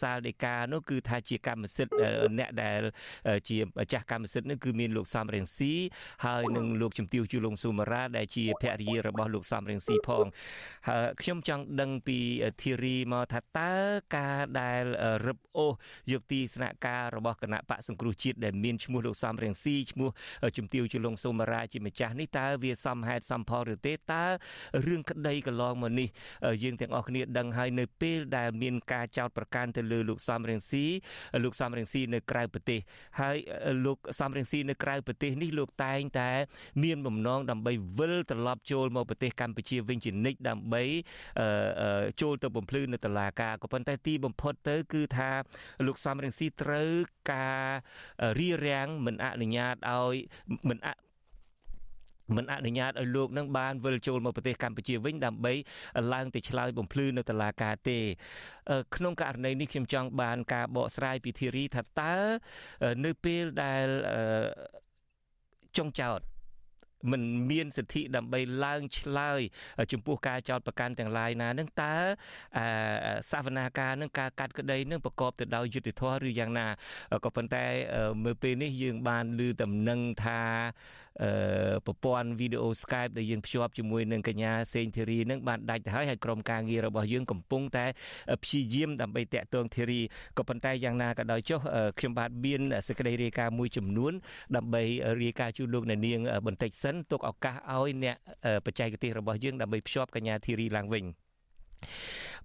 [0.00, 1.94] សាលដីកានោះគឺថាជាកម្មសិទ្ធិ
[2.38, 2.80] អ្នកដែល
[3.48, 5.72] ជាម្ចាស់កម្មសិទ្ធិនោះគឺមានលោកសំរៀងស៊ី
[6.26, 10.24] ហើយនឹងលោកជំទាវជូលងស៊ូមារ៉ាដែលជាភរិយារបស់លោកសំរៀងស៊ីផង
[10.88, 12.18] ហើយខ្ញុំចង់ដឹងពី
[12.62, 13.72] ធីរីមកថាតើ
[14.16, 14.84] ការដែល
[15.26, 15.72] រឹបអូស
[16.12, 20.10] យកទីស្នាក់ការរបស់គណៈបកសង្គ្រោះជាតិដែលមានឈ្មោះលោកសំរៀងស៊ីឈ្មោះ
[20.56, 24.24] ជំទាវជូលងស៊ូមារ៉ាជាម្ចាស់នេះតើវាសមហេតុសមផលឬទេតើ
[24.86, 26.08] រឿងក្តីកន្លងមកនេះ
[26.62, 30.84] យើងទាំងអស់គ្នាដឹងហើយនៅពេលដែលមានការចោទប្រកាន់ទៅលើលោកសំរៀងស៊ី
[31.44, 32.80] លោកសំរៀងស៊ីនៅក្រៅប្រទេស
[33.20, 33.36] ហើយ
[33.86, 36.30] លោកសំរៀងស៊ីនៅក្រៅប្រទេសនេះលោកតែងតែ
[36.82, 40.82] មានបំណងដើម្បីវិលត្រឡប់ចូលមកប្រទេសកម្ពុជាវិញជានិច្ចដើម្បី
[42.20, 45.30] ចូលទៅបំភ្លឺនៅតុលាការក៏ប៉ុន្តែទីបំផុតទៅ គឺថា
[45.86, 46.90] លោកសំរងស៊ីត្រូវ
[47.32, 47.68] ការ
[48.38, 50.14] រៀបរៀងមិនអនុញ្ញាតឲ្យ
[50.68, 50.88] មិនអ
[52.36, 55.52] មិនអនុញ្ញាតឲ្យលោកនឹងបានវិលចូលមកប្រទេសកម្ពុជាវិញដើម្បី
[56.12, 57.98] ឡើងទៅឆ្លើយបំភ្លឺនៅតុលាការទេ
[58.96, 62.14] ក្នុងករណីនេះខ្ញុំចង់បានការបកស្រាយពីធីរីថាតើ
[63.04, 63.86] នៅពេលដែល
[65.76, 66.20] ចុងចោត
[67.10, 69.40] មិនមានសិទ្ធិដើម្បីឡើងឆ្លើយ
[69.92, 71.94] ចំពោះការចោទប្រកាន់ទាំងឡាយណានឹងតើ
[73.30, 76.66] សវនាការនឹងការកាត់ក្តីនឹងប្រកបទៅដោយយុត្តិធម៌ឬយ៉ាងណា
[77.24, 77.64] ក៏ប៉ុន្តែ
[78.24, 80.40] មើលពេលនេះយើងបានឮដំណឹងថា
[81.86, 87.86] ប្រព័ន្ធវីដេអូ Skype ដែលយើងភ្ជាប់ជាមួយនឹងកញ្ញាសេងធីរីនឹងបានដាច់ទៅហើយហើយក្រុមការងាររបស់យើងកំពុងតែ
[88.42, 90.00] ព្យាយាមដើម្បីតាក់ទងធីរី
[90.38, 91.60] ក៏ប៉ុន្តែយ៉ាងណាក៏ដោយចុះ
[91.98, 94.12] ខ្ញុំបាទមានសេចក្តីរាយការណ៍មួយចំនួន
[94.56, 94.82] ដើម្បី
[95.22, 98.16] រាយការណ៍ជូនលោកអ្នកនាងបន្តិចសិនទុកឱកាសឲ្យអ្នក
[98.66, 101.04] បច្ចេកទេសរបស់យើងដើម្បីភ្ជាប់កញ្ញាធីរីឡើងវិញ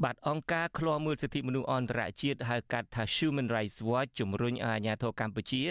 [0.03, 5.63] បាទអង្គការឃ្លាំមើលសិទ្ធិមនុស្សអន្តរជាតិហៅកាត់ថា Human Rights Watch ជំរុញឲ្យអាជ្ញាធរកម្ពុជា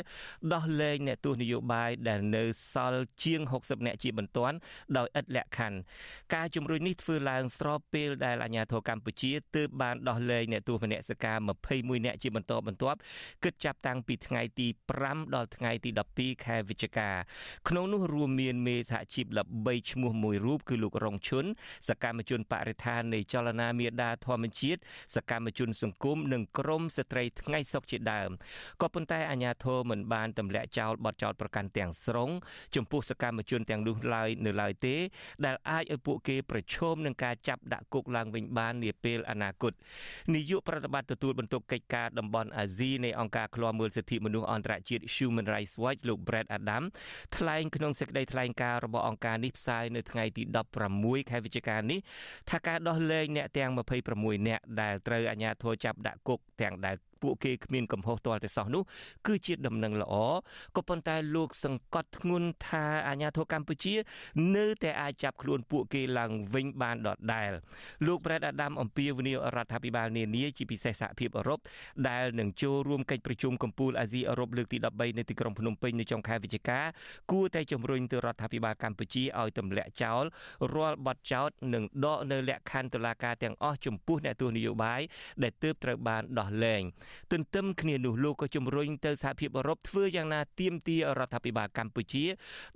[0.52, 4.56] ដោះលែងអ្នកទោសនយោបាយដែលនៅសល់ជាង60នាក់ជាបន្ទាន់
[4.96, 5.78] ដោយឥតលក្ខខណ្ឌ
[6.34, 11.36] ការជំរុញនេះធ្វើឡើងស្របពេលដែលអាជ្ញាធរកម្ពុជាទើបបានដោះលែងអ្នកទោសមនសិការ
[11.72, 12.98] 21នាក់ជាបន្តបន្ទាប់
[13.44, 14.66] គិតចាប់តាំងពីថ្ងៃទី
[15.00, 17.10] 5ដល់ថ្ងៃទី12ខែវិច្ឆិកា
[17.68, 21.44] ក្នុងនោះរួមមានមេសហជីពល្បីឈ្មោះមួយរូបគឺលោករងឈុន
[21.88, 24.80] សកម្មជនបរិស្ថាននៃចលនាមេដាធម្មជាតិ
[25.16, 28.30] សកម្មជនសង្គមនិងក្រមស្ត្រីថ្ងៃសុខជាដើម
[28.82, 32.30] ក៏ប៉ុន្តែអាជ្ញាធរមិនបានទម្លាក់ចោលបទចោទប្រកាន់ទាំងស្រុង
[32.76, 34.96] ចំពោះសកម្មជនទាំងនោះឡើយនៅឡើយទេ
[35.44, 39.72] ដែលអាចឲ្យពួកគេប្រឈមនឹងការចាប់ដាក់គុកឡើងវិញបាននាពេលអនាគត
[40.34, 46.82] នាយកប្រតិបត្តិទទួលបន្ទុកកិច្ចការតំបន់អាស៊ីនៃអង្គការឃ្លាំមើលសិទ្ធិមនុស្សអន្តរជាតិ Human Rights Watch លោក Brett Adam
[47.36, 50.42] ថ្លែងក្នុងសេចក្តីថ្លែងការណ៍របស់អង្គការនេះផ្សាយនៅថ្ងៃទី
[50.86, 52.00] 16ខែវិច្ឆិកានេះ
[52.50, 53.70] ថាការដោះលែងអ្នកទាំង
[54.06, 58.82] 26នាក់ដែលត្រូវអាជ្ញាធរចាប់ដាក់គុកទាំងដែល ពួកគេគ្មានកំហុសទាល់តែសោះនោះ
[59.26, 60.14] គឺជាដំណឹងល្អ
[60.76, 63.94] ក៏ប៉ុន្តែលោកសង្កត់ធ្ងន់ថាអាញាធរកម្ពុជា
[64.56, 67.50] នៅតែអាចចាប់ខ្លួនពួកគេឡើងវិញបានដដែល
[68.06, 71.58] លោកប្រែតអាដាមអំពីវនីរដ្ឋាភិបាលនានាជាពិសេសសហភាពអឺរ៉ុប
[72.08, 76.80] ដែលនឹងចូលរួមកិច្ចប្រជុំកំពូលអាស៊ីអឺរ៉ុបលើកទី13នៅទីក្រុងភ្នំពេញនៅចុងខែវិច្ឆិកា
[77.32, 80.24] គួរតែជំរុញទៅរដ្ឋាភិបាលកម្ពុជាឲ្យទម្លាក់ចោល
[80.74, 85.00] រាល់បទចោទនិងដកនៅលក្ខខណ្ឌតុលាការទាំងអស់ចំពោះអ្នកទស្សនយោបាយ
[85.42, 86.82] ដែលទើបត្រូវបានដោះលែង
[87.32, 92.24] ទន្ទឹមគ្នានោះលោកក៏ជំរុញទៅសហភាពអឺរ៉ុបធ្វើយ៉ាងណាទាមទាររដ្ឋាភិបាលកម្ពុជា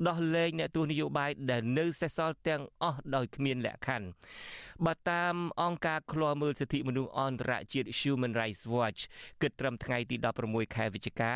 [0.08, 4.08] ដោះលែងអ្នកទស្សនយោបាយដែលនៅសេសសល់ទាំងអស់ដោយគ្មានលក្ខខណ្ឌ
[4.86, 9.00] បើតាមអង្គការឃ្លាំមើលសិទ្ធិមនុស្សអន្តរជាតិ Human Rights Watch
[9.42, 10.16] គិតត្រឹមថ្ងៃទី
[10.46, 11.32] 16ខែវិច្ឆិកា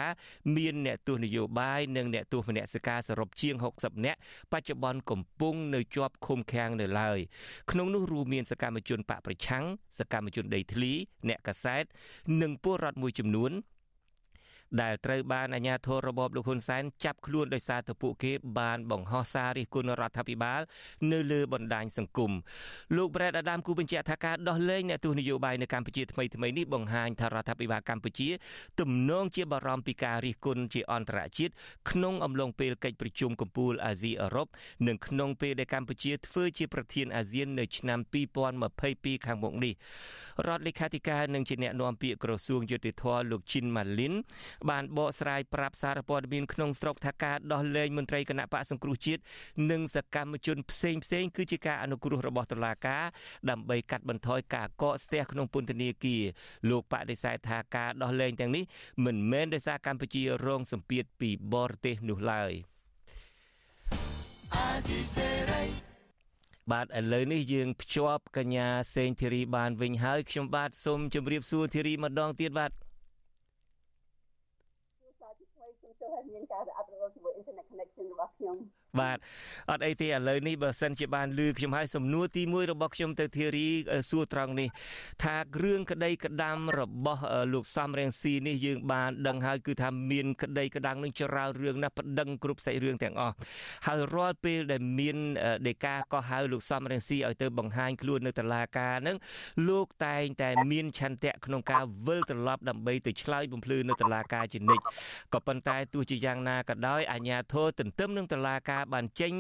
[0.57, 4.19] មានអ្នកទស្សនយោបាយនិងអ្នកទស្សនសិកាសរុបជាង60នាក់
[4.53, 7.19] បច្ចុប្បន្នកំពុងនៅជាប់ឃុំឃាំងនៅឡើយ
[7.71, 9.65] ក្នុងនោះរួមមានសកម្មជនបកប្រឆាំង
[9.99, 10.93] សកម្មជនដីធ្លី
[11.29, 11.85] អ្នកកាសែត
[12.43, 13.51] និងពលរដ្ឋមួយចំនួន
[14.81, 20.61] ដែលត្រូវបានអាជ្ញាធររបបលោកហ៊ុនសែនចាប់ខ្លួនដោយសារតែពួកគេបានបង្ហោះសាររិះគន់រដ្ឋាភិបាល
[21.13, 22.33] នៅលើបណ្ដាញសង្គម
[22.97, 28.29] លោក Brad Adam គូបញ្ជាក់ថាការដោះលែងអ្នកទស្សនយោបាយនៅកម្ពុជាថ្មីថ្មីនេះបង្ហាញថារដ្ឋាភិបាលកម្ពុជា
[28.81, 31.53] ទំនងជាបារម្ភពីការរិះគន់ជាអន្តរជាតិ
[31.91, 34.47] ក្នុងអំឡុងពេលកិច្ចប្រជុំកំពូលអាស៊ីអឺរ៉ុប
[34.87, 37.99] និងក្នុងពេលដែលកម្ពុជាធ្វើជាប្រធានអាស៊ាននៅឆ្នាំ
[38.63, 39.75] 2022ខាងមុខនេះ
[40.47, 44.15] រដ្ឋលេខាធិការនិងជាអ្នកណែនាំពាក្យក្រសួងយុតិធធលោកជីនម៉ាលីន
[44.71, 49.23] បានបកស្រាយប្រាប់សារព័ត៌មានក្នុងស្រុកថាការដោះលែងមន្ត្រីគណៈបកសង្គ្រោះជាតិ
[49.71, 53.05] និងសកម្មជនផ្សេងផ្សេងគឺជាការអនុគ្រោះរបស់តុលាការ
[53.51, 56.23] ដើម្បីកាត់បន្ថយការកកស្ទះក្នុងពន្ធនាគារ
[56.71, 58.65] លោកបដិសេធថាការដោះលែងទាំងនេះ
[59.05, 62.53] មិនមែនដោយសារកម្ពុជារងសម្ពាធពីបរទេសនោះឡើយ
[66.71, 72.73] បាទឥឡូវនេះយើងភ្ជាប់កញ្ញាសេងធីរីបានវិញហើយខ្ញុំបាទសូមជម្រាបសួរធីរីម្ដងទៀតបាទ
[76.03, 78.57] ចូលឲ្យ មានការរអាក់រអួលជាមួយ internet connection របស់ខ្ញុំ
[79.01, 79.19] បាទ
[79.71, 83.69] អត់អីទេឥឡូវនេះបើសិនជាបានលឺខ្ញុំឲ្យសំណួរទី1របស់ខ្ញុំទៅធីរី
[84.11, 84.69] សួរត្រង់នេះ
[85.23, 93.35] ថារឿងក្តីក្តាំរបស់ លោកសំរងស៊ីនេះយើងបានដឹងហើយគឺថាមានក្តីក្តាំងនឹងចរាលរឿងណាស់ប្តឹងគ្រប់សាច់រឿងទាំងអស់
[93.87, 95.17] ហើយរាល់ពេលដែលមាន
[95.69, 99.17] ដេកាក៏ហៅលោកសំរងស៊ីឲ្យទៅបង្ហាញខ្លួននៅតុលាការនឹង
[99.69, 104.85] លោកតែងតែមានឆន្ទៈក្នុងការវិលត្រឡប់ដើម្បីទៅឆ្លើយបំភ្លឺនៅតុលាការជានិច្ច
[105.35, 109.35] ក៏ប៉ុន្តែទោះជាយ៉ាងណាក៏ដោយអាជ្ញាធរទន្ទឹមនឹងតុលាការបានចេញ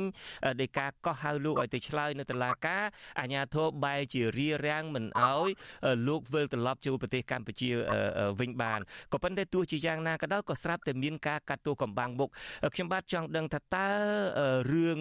[0.60, 2.84] ដីកាកោះហៅលោកឲ្យទៅឆ្លើយនៅតុលាការ
[3.20, 5.48] អាជ្ញាធរបែរជារារាំងមិនអោយ
[6.08, 7.70] លោកវិលត្រឡប់ចូលប្រទេសកម្ពុជា
[8.40, 8.80] វិញបាន
[9.12, 12.28] ក៏ប៉ុន្តែទោះជាយ៉ាងណាក៏ដោយក៏ស្រាប់តែមានការកាត់ទោសកំបាំងមុខ
[12.74, 13.88] ខ្ញុំបាទចង់ដឹងថាតើ
[14.72, 14.98] រឿង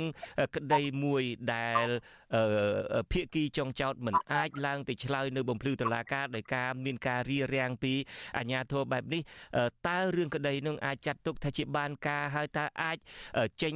[0.56, 1.24] ក្តីមួយ
[1.54, 1.88] ដែល
[3.12, 7.94] ភៀកគីចុងចោតមិនអាចឡើងទៅឆ្លើយនៅបំភ្លឺតុលាការដោយការមានការរារាំងពី
[8.38, 9.22] អាជ្ញាធរបែបនេះ
[9.88, 12.98] តើរឿងក្តីនឹងអាចចាត់ទុកថាជាបានការហើយតើអាច
[13.64, 13.76] ចេញ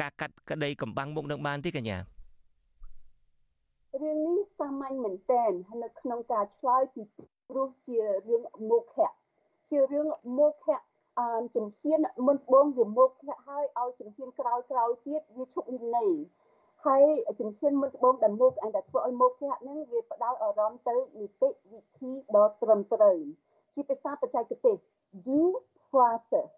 [0.00, 1.98] ការកាត់ក្តីកំបាំងមុខនឹងបានទេកញ្ញា
[4.02, 7.02] រឿងនេះសាមញ្ញមែនទែននៅក្នុងការឆ្លើយពី
[7.48, 9.12] ព្រោះជារឿងមុខៈ
[9.68, 10.06] ជារឿង
[10.38, 10.80] មុខៈ
[11.18, 13.10] អឺជំហានមុនត្បូងវាមក
[13.46, 16.10] ហើយឲ្យជំហានក្រោយក្រោយទៀតវាឈប់មានន័យ
[16.86, 17.04] ហើយ
[17.40, 23.18] ជំហានមុនត្បូងដែលមុខអញដែលធ្វើឲ្យមុខគេហ្នឹងវាបដោតអារម្មណ៍ទៅនីតិវិធីដ៏ត្រឹមត្រូវ
[23.74, 24.76] ជាភាសាបច្ចេកទេស
[25.26, 25.52] due
[25.90, 26.50] process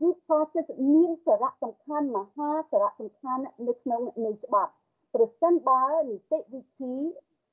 [0.00, 4.72] due process មានសារៈសំខាន់មហាសារៈសំខាន់នៅក្នុងនៃច្បាប់
[5.14, 6.94] ប្រសិនបើនីតិវិធី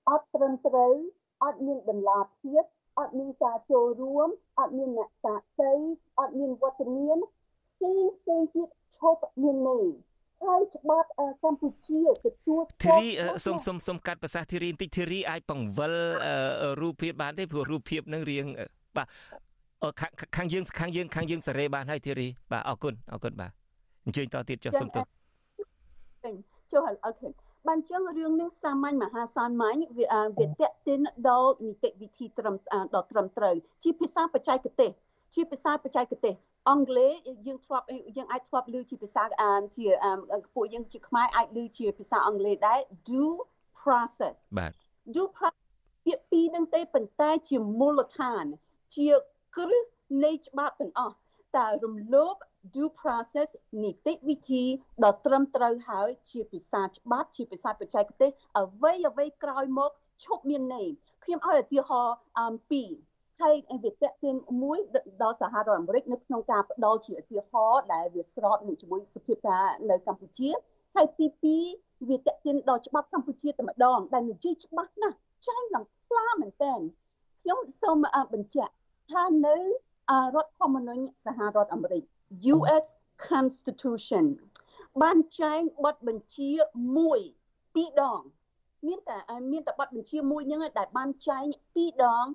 [0.10, 0.94] អត់ត្រឹមត្រូវ
[1.44, 2.64] អត់មានតម្លាភាព
[3.00, 5.74] អត់មានការចូលរួមអត់មានអ្នកសាក្សី
[6.20, 7.18] អត់មានវត្តមាន
[7.66, 9.86] ផ្សេងផ្សេងទៀតឈប់មានន័យ
[10.44, 11.10] ហើយច្បាប់
[11.44, 13.08] កម្ពុជាទទួលធីរី
[13.46, 15.94] សុំសុំសុំកាត់ប្រសាសន៍ធីរីបន្តិចធីរីអាចបង្វិល
[16.82, 18.46] រូបភាពបានទេព្រោះរូបភាពនឹងរៀង
[18.96, 19.08] បាទ
[20.38, 23.52] ខាងយើងខាងយើងខាងយើងសេរីបានហើយធីរីបាទអរគុណអរគុណបាទ
[24.06, 25.04] អញ្ជើញតទៀតចុះសុំទោស
[26.72, 27.28] ចុះអូខេ
[27.68, 32.56] បានចឹងរឿងនឹងសាមញ្ញមហាសាមញ្ញវាវាតេតិនដល់នីតិវិធីត្រឹម
[32.94, 34.92] ដល់ត្រឹមត្រូវជាភាសាបច្ចេកទេស
[35.36, 36.34] ជាភាសាបច្ចេកទេស
[36.70, 37.12] អង់គ្លេស
[37.48, 37.86] យើងធ្លាប់
[38.18, 39.88] យើងអាចធ្លាប់ឮជាភាសាអានជា
[40.56, 43.36] ពួកយើងជាខ្មែរអាចឮជាភាសាអង់គ្លេសដែរ due
[43.82, 44.72] process បាទ
[45.16, 45.66] due process
[46.06, 48.46] ពាក្យពីរនឹងទេប៉ុន្តែជាមូលដ្ឋាន
[48.96, 49.08] ជា
[49.56, 49.84] គ្រឹះ
[50.24, 51.16] នៃច្បាប់ទាំងអស់
[51.58, 52.36] តែរំលោភ
[52.76, 53.50] due process
[53.84, 54.64] នីតិវិធី
[55.04, 59.92] ដ៏ត្រឹមត្រូវហើយជាភាសាច្បាប់ជាភាសាបច្ចេកទេសអ្វីអ្វីក្រោយមក
[60.24, 60.88] ឈប់មានន័យ
[61.24, 62.84] ខ្ញុំឲ្យឧទាហរណ៍អំពី
[63.42, 64.78] ហើយវាតេទៀនមួយ
[65.22, 70.50] ដល់សហរដ្ឋអាមេរិកនៅក្នុងការផ្ដល់ជាឧទាហរណ៍ដែលវាស្របនឹងជាមួយសភាពការនៅកម្ពុជា
[70.96, 71.28] ហើយទី
[71.68, 75.16] 2វាតេទៀនដល់ច្បាប់កម្ពុជាតែម្ដងដែលនិយាយច្បាស់ណាស់
[75.48, 76.74] ចែងឡើងខ្លាមែនតើ
[77.40, 78.74] ខ្ញុំសូមបញ្ជាក់
[79.12, 79.58] ថានៅ
[80.36, 82.04] រដ្ឋធម្មនុញ្ញសហរដ្ឋអាមេរិក
[82.56, 82.86] US
[83.30, 84.26] Constitution
[85.02, 86.52] បានចែងបទបញ្ជា
[86.98, 87.20] មួយ
[87.76, 88.22] ពីរដង
[88.88, 89.18] មានតែ
[89.52, 91.46] មានតែបទបញ្ជាមួយហ្នឹងដែលបានចែង
[91.76, 92.26] ពីរដង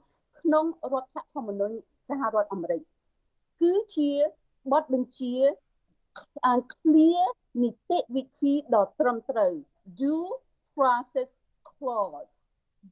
[0.41, 1.77] ក្នុងរដ្ឋធម្មនុញ្ញ
[2.09, 2.81] សហរដ្ឋអាមេរិក
[3.61, 4.13] គឺជា
[4.73, 5.35] បទបញ្ជា
[6.47, 7.23] អា clear
[7.63, 9.53] នីតិវិធីដ៏ត្រឹមត្រូវ
[10.01, 10.27] due
[10.77, 11.31] process
[11.71, 12.35] clause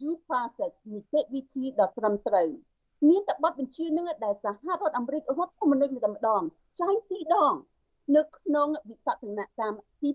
[0.01, 2.51] due process នីតិវិធីដ៏ត្រឹមត្រូវ
[3.08, 6.42] មានតែបទបញ្ជានឹងដែលសហរដ្ឋអាមេរិករដ្ឋធម្មនុញ្ញតែម្ដង
[6.80, 7.54] ចែងពីរដង
[8.16, 10.08] នៅក្នុងវិសោធនកម្មទី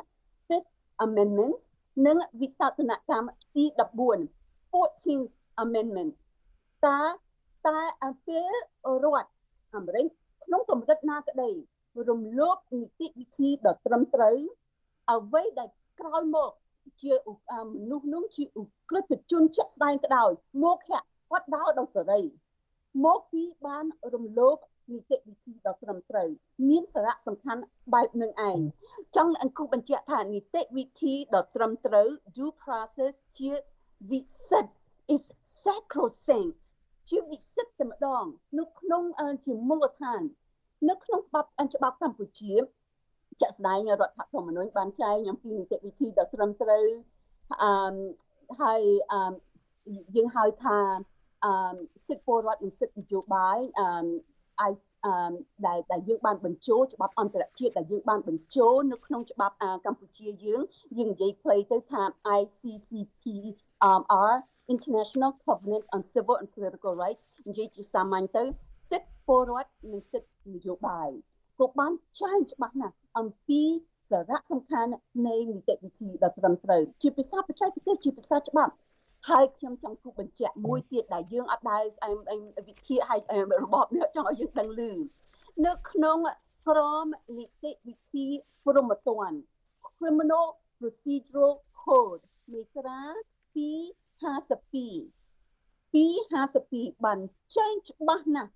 [0.00, 0.70] 5 Fifth
[1.06, 1.58] Amendment
[2.06, 3.64] និងវិសោធនកម្មទី
[4.18, 5.28] 14 14th
[5.64, 6.12] Amendment
[6.86, 7.02] តើ
[7.68, 8.52] តើអពេល
[9.04, 9.30] រដ្ឋ
[9.74, 10.06] អាមេរិក
[10.44, 11.50] ក្នុងកម្រិតណាក្តី
[12.08, 14.38] រំលោភនីតិវិធីដ៏ត្រឹមត្រូវ
[15.12, 16.50] អ្វីដែលក្រោយមក
[17.02, 17.12] ជា
[17.74, 20.30] មនុស្សនោះជាឧក្រិដ្ឋជនជាក់ស្ដែងក៏ដោយ
[20.64, 21.00] មកហៈ
[21.34, 22.20] គាត់ដើរដល់សេរី
[23.04, 24.56] មកពីបានរំលោភ
[24.92, 26.28] នីតិវិធីដ៏ត្រឹមត្រូវ
[26.68, 27.62] មានសារៈសំខាន់
[27.94, 28.58] បែបនឹងឯង
[29.16, 33.50] ចង់អង្គុបញ្ជាក់ថានីតិវិធីដ៏ត្រឹមត្រូវ due process ជា
[34.10, 34.72] វិសិទ្ធ
[35.14, 35.24] is
[35.62, 36.62] sacrosanct
[37.08, 38.24] ជាវិសិទ្ធតែម្ដង
[38.58, 39.02] នៅក្នុង
[39.44, 40.22] ជាមូលដ្ឋាន
[40.88, 42.52] នៅក្នុងច្បាប់ច្បាប់កម្ពុជា
[43.40, 46.86] ជាក់ស្ដែងរដ្ឋធម្មនុញ្ញបានចែងអំពីនីតិវិធីដ៏ត្រឹមត្រូវ
[47.62, 47.70] អឺ
[48.60, 49.20] ហើយអឺ
[50.14, 50.78] យើងហៅថា
[51.44, 51.54] អឺ
[52.06, 53.88] សិទ្ធិពលរដ្ឋនិងសិទ្ធិនយោបាយអឺ
[54.70, 54.72] I
[55.66, 59.54] ដែលដែលយើងបានបញ្ចូលច្បាប់អន្តរជាតិដែលយើងបានបញ្ចូលនៅក្នុងច្បាប់
[59.86, 60.62] កម្ពុជាយើង
[60.96, 62.02] យើងនិយាយខ្លីទៅថា
[62.38, 63.24] ICCP
[64.30, 64.34] R
[64.74, 68.44] International Covenant on Civil and Political Rights និយាយជាសាមញ្ញទៅ
[68.88, 71.08] សិទ្ធិពលរដ្ឋនិងសិទ្ធិនយោបាយ
[71.56, 73.62] គ្រប់បានចែងច្បាស់ណាស់អំពី
[74.10, 74.92] សារៈសំខាន់
[75.26, 78.72] នៃនីតិវិធីដ៏ត្រឹមត្រូវជាភាសាបច្ចេកទេសជាភាសាច្បាប់
[79.28, 81.82] ហើយខ្ញុំចង់គូបញ្ជាក់មួយទៀតដែលយើងអត់ដែរ
[82.68, 83.20] វិភាគឲ្យ
[83.62, 84.80] របបនេះចង់ឲ្យយើងដឹងឮ
[85.66, 86.18] នៅក្នុង
[86.68, 87.06] ក្រម
[87.38, 88.26] នីតិវិធី
[88.64, 89.36] ព្រហ្មទណ្ឌ
[89.98, 90.46] Criminal
[90.78, 93.00] Procedural Code មេត្រា
[93.54, 93.54] 252
[95.94, 97.18] 252បាន
[97.56, 98.52] ចែងច្បាស់ណាស់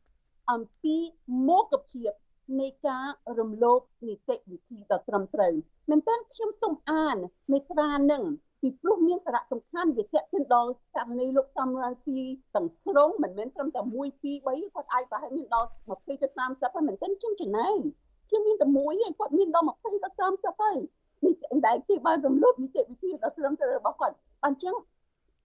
[0.50, 0.96] អំពី
[1.48, 2.12] មុខភាព
[2.60, 3.06] នៃការ
[3.38, 5.54] រំលោភនីតិវិធីដ៏ត្រឹមត្រូវ
[5.90, 7.16] មែនតើខ្ញុំសូមអាន
[7.52, 8.22] មេត្រានឹង
[8.60, 12.18] ពីព្រោះមានសារៈសំខាន់វាទាក់ទិនដល់ករណីលោកសំរងស៊ី
[12.54, 16.14] ទាំងស្រុងមិនមែនត្រឹមតែ1 2 3គាត់អាចប្រហែលមានដល់20ទៅ
[16.46, 17.78] 30ហើយមិនមែនខ្ញុំចំណែង
[18.28, 20.78] ខ្ញុំមានតែមួយឯងគាត់មានដល់20ទៅ30ហើយ
[21.24, 21.34] នេះ
[21.66, 24.74] ដែលគេបានរំលោភនីតិវិធីដល់ត្រឹមត្រូវរបស់គាត់អញ្ចឹង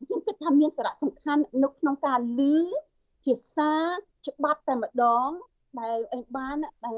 [0.06, 2.56] ខ្ញុំគិតថាមានសារៈសំខាន់នៅក្នុងការលឺ
[3.24, 3.72] ភាសា
[4.28, 5.30] ច្បាប់តែម្ដង
[5.80, 6.98] ដែលឯងបានដែល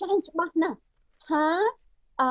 [0.00, 0.78] ចែងច្បាស់ណាស់
[1.26, 1.46] ថា
[2.20, 2.28] អឺ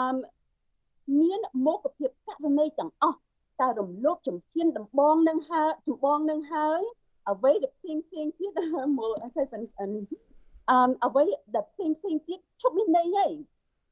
[1.20, 3.20] មានមុខភាពករណីទាំងអស់
[3.60, 6.82] តែរំលោភជំហានដំបងនឹងហើយចម្បងនឹងហើយ
[7.30, 8.52] អ្វីដែលផ្សេងផ្សេងទៀត
[9.00, 13.32] មើលអីទៅអឺអ្វីដែលផ្សេងផ្សេងទៀតឈប់មានន័យហើយ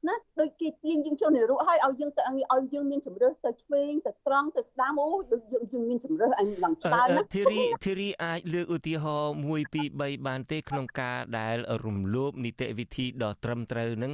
[0.08, 14.12] ណាដូចគេទាញយើងចូលនរកឲ្យឲ្យយើងទៅឲ្យយើងមានជំរឿសទៅឆ្វេងទៅត្រង់ទៅស្ដាំអូដូចយើងយើងមានជំរឿសអញឡើងច្រើនណាធីរីធីរីអាចលើកឧទាហរណ៍1 2 3បានទេក្នុងការដែលរំលោភនីតិវិធីដ៏ត្រឹមត្រូវនឹង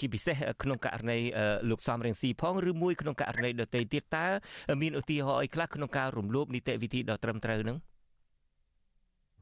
[0.00, 1.18] ជាពិសេសក្នុងករណី
[1.70, 4.26] លោកសំរងស៊ីផងឬមួយក្នុងករណីដទៃទៀតតើ
[4.82, 7.76] មានឧទាហរណ៍អីខ្លះក្នុងការរំលោភនីតិវិធីដ៏ត្រឹមត្រូវនឹង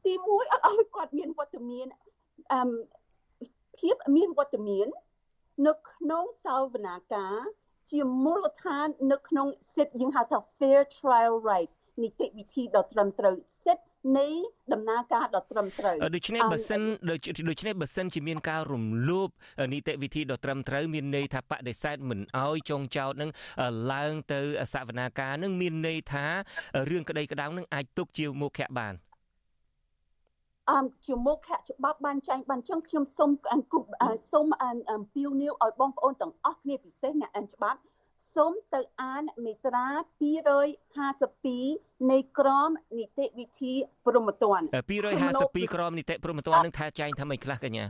[0.05, 1.87] ទី1អត់ឲ្យគាត់មានវត្តមាន
[2.53, 2.61] អឺ
[3.79, 4.87] ភាពមានវត្តមាន
[5.67, 7.37] នៅក្នុងសាវនាការ
[7.91, 13.85] ជាមូលដ្ឋាននៅក្នុងសិទ្ធិយើងហៅថា fair trial rights នីតិវិធីដ៏ត្រឹមត្រូវសិទ្ធិ
[14.17, 14.27] នៃ
[14.73, 17.15] ដំណើរការដ៏ត្រឹមត្រូវដូច្នេះបើសិនដូ
[17.59, 19.29] ច្នេះបើសិនជាមានការរំលោភ
[19.73, 23.31] នីតិវិធីដ៏ត្រឹមត្រូវមានន័យថាបដិសេធមិនអោយចងចោតនឹង
[23.93, 24.41] ឡើងទៅ
[24.73, 26.25] សវនាការនឹងមានន័យថា
[26.89, 28.93] រឿងក្តីក្តៅនឹងអាចទុកជាមុខៈបាន
[30.69, 31.37] អមជាមុខ
[31.69, 33.75] ច្បាប់បានចែងបានចឹងខ្ញុំសូមអង្គ
[34.31, 34.47] សូម
[34.91, 37.79] អំពាវនាវឲ្យបងប្អូនទាំងអស់គ្នាពិសេសអ្នកអានច្បាប់
[38.35, 39.87] សូមទៅអានមេត្រា
[41.17, 43.73] 252នៃក្រមនីតិវិធី
[44.05, 44.65] ព្រហ្មទណ្ឌ
[45.67, 47.85] 252ក្រមនីតិព្រហ្មទណ្ឌនឹងថាចែងថាម៉េចខ្លះកញ្ញា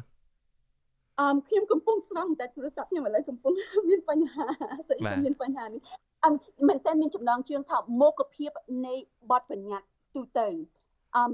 [1.22, 3.54] អមខ្ញុំកំពុងស្រង់តែទូរស័ព្ទខ្ញុំឥឡូវកំពុង
[3.89, 4.46] មានបញ្ហា
[4.88, 5.82] ស្អីមានបញ្ហានេះ
[6.26, 6.34] អម
[6.68, 8.52] មែនតើមានចំណងជើងថាមុខភាព
[8.86, 8.96] នៃ
[9.32, 10.48] បទបញ្ញត្តិទូទៅ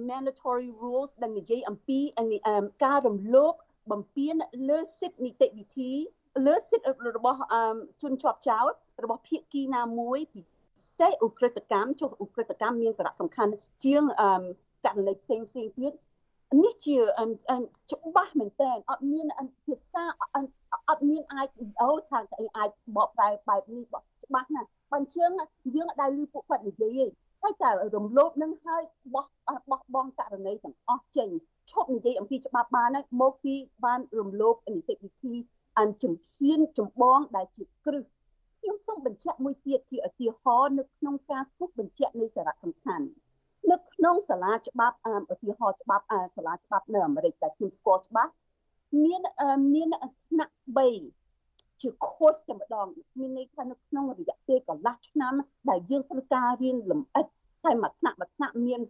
[0.09, 1.99] mandatory rules ដែលនិយាយអំពី
[2.85, 3.53] ការរំលោភ
[3.91, 4.35] បំពាន
[4.69, 5.91] លើសិទ្ធិនីតិវិធី
[6.47, 7.39] លើសិទ្ធិរបស់
[8.01, 10.41] ជនជាប់ចោតរបស់ភាគីណាមួយពិ
[10.97, 13.51] សេសឧក្រិដ្ឋកម្មចុះឧក្រិដ្ឋកម្មមានសារៈសំខាន់
[13.83, 14.03] ជាង
[14.85, 15.91] ករណីផ្សេងផ្សេងទៀត
[16.63, 16.97] នេះជា
[17.91, 19.27] ច្បាស់មែនតើអត់មាន
[19.65, 20.03] ភាសា
[20.89, 21.47] អត់មានអាច
[21.81, 22.19] អូថា
[22.57, 23.83] អាចបកប្រែបែបនេះ
[24.25, 25.31] ច្បាស់ណាស់បើអញ្ចឹង
[25.75, 29.25] យើងអត់ដែលឮពួកគាត់និយាយទេ ហើយតែរំលោភនឹងហើយបោះ
[29.71, 31.29] បោះបង់ករណីទាំងអស់ចេញ
[31.71, 33.55] ឈប់និយាយអំពីច្បាប់បានហើយមកពី
[33.85, 35.33] បានរំលោភនីតិវិធី
[35.79, 38.03] អញ្ជំហានចម្បងដែលជាគ្រឹះ
[38.59, 43.05] ខ្ញុំសូមបញ្ជាក់មួយទៀតជាឧទាហរណ៍នៅក្នុងការគូសបញ្ជាក់នៃសារៈសំខាន់
[43.71, 44.97] នៅក្នុងសាលាច្បាប់
[45.33, 46.05] ឧទាហរណ៍ច្បាប់
[46.35, 48.31] សាលាច្បាប់នៅអាមេរិកដែលខ្ញុំស្គាល់ច្បាស់
[49.03, 49.21] មាន
[49.73, 49.87] មាន
[50.29, 51.24] ថ្នាក់3
[51.81, 52.87] ជា course តែម្ដង
[53.19, 55.33] មានន័យថានៅក្នុងរយៈពេលកន្លះឆ្នាំ
[55.69, 57.25] ដែលយើងត្រូវការរៀនលម្អិត
[57.63, 58.81] ហើយមួយថ្នាក់មួយថ្នាក់មាន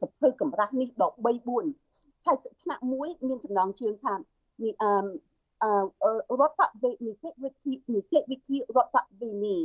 [0.00, 1.26] សភៅកម្រាស់នេះដល់3
[1.70, 9.58] 4ហើយថ្នាក់មួយមានចំណងជើងថានេះអឺរដ្ឋវិនីតិវិធីនីតិវិធីរដ្ឋវិនី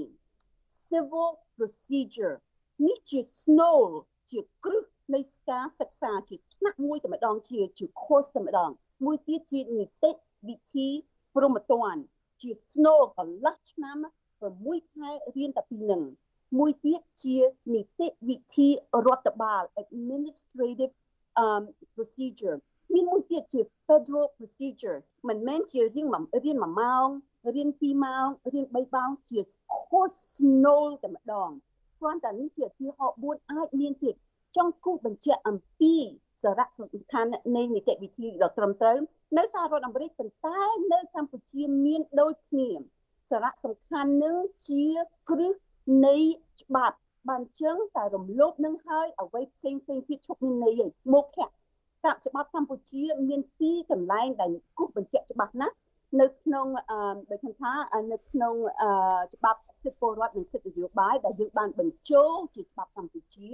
[0.87, 2.35] civil procedure
[2.87, 3.79] នេះជា snow
[4.31, 8.69] ជាគ្រឹះនៃការសិក្សាជាថ្នាក់មួយតែម្ដងជាជា course តែម្ដង
[9.05, 10.11] មួយទៀតជានីតិ
[10.49, 10.87] វិធី
[11.35, 11.95] ព្រមត្តន
[12.41, 13.97] ជា snow កន្លះឆ្នាំ
[14.49, 16.01] 6ខែរៀនតែពីនឹង
[16.59, 17.37] មួយទៀតជា
[17.73, 18.67] នីតិវិធី
[19.05, 20.93] រដ្ឋបាល administrative
[21.43, 21.63] um
[21.95, 22.57] procedure
[22.93, 26.07] មានមួយទៀតជា federal procedure មិនមែនជារៀន
[26.45, 27.07] រៀន1ម៉ោង
[27.55, 29.39] រៀន2ម៉ោងរៀន3ម៉ោងជា
[29.77, 31.49] course snow តែម្ដង
[31.99, 34.15] គ្រាន់តែនេះជាឧទាហរណ៍4អាចមានទៀត
[34.55, 35.93] ចង់គូបញ្ជាក់អំពី
[36.41, 38.97] សារៈសំខាន់នៃនីតិវិធីដ៏ត្រឹមត្រូវ
[39.37, 40.59] នៅសហរដ្ឋអាមេរិកប៉ុន្តែ
[40.93, 42.69] នៅកម្ពុជាមានដូចគ្នា
[43.29, 44.35] សារៈសំខាន់នឹង
[44.67, 44.85] ជា
[45.29, 45.53] គ្រឹះ
[46.07, 46.17] នៃ
[46.61, 46.97] ច្បាប់
[47.29, 51.47] បានជឹងតែរំលោភនឹងហើយអ្វីផ្សេងផ្សេងទៀតឈប់មានន័យឯងមុខខៈ
[52.05, 55.75] កាប់ច្បាប់កម្ពុជាមានពីរកន្លែងដែលគូសបញ្ជាក់ច្បាស់ណាស់
[56.21, 57.73] នៅក្នុងអឺដូចថា
[58.11, 58.91] នៅក្នុងអឺ
[59.35, 63.49] ច្បាប់សិទ្ធិពលរដ្ឋនិងសិទ្ធិនយោបាយដែលយើងបានបញ្ចូលជាច្បាប់កម្ពុជា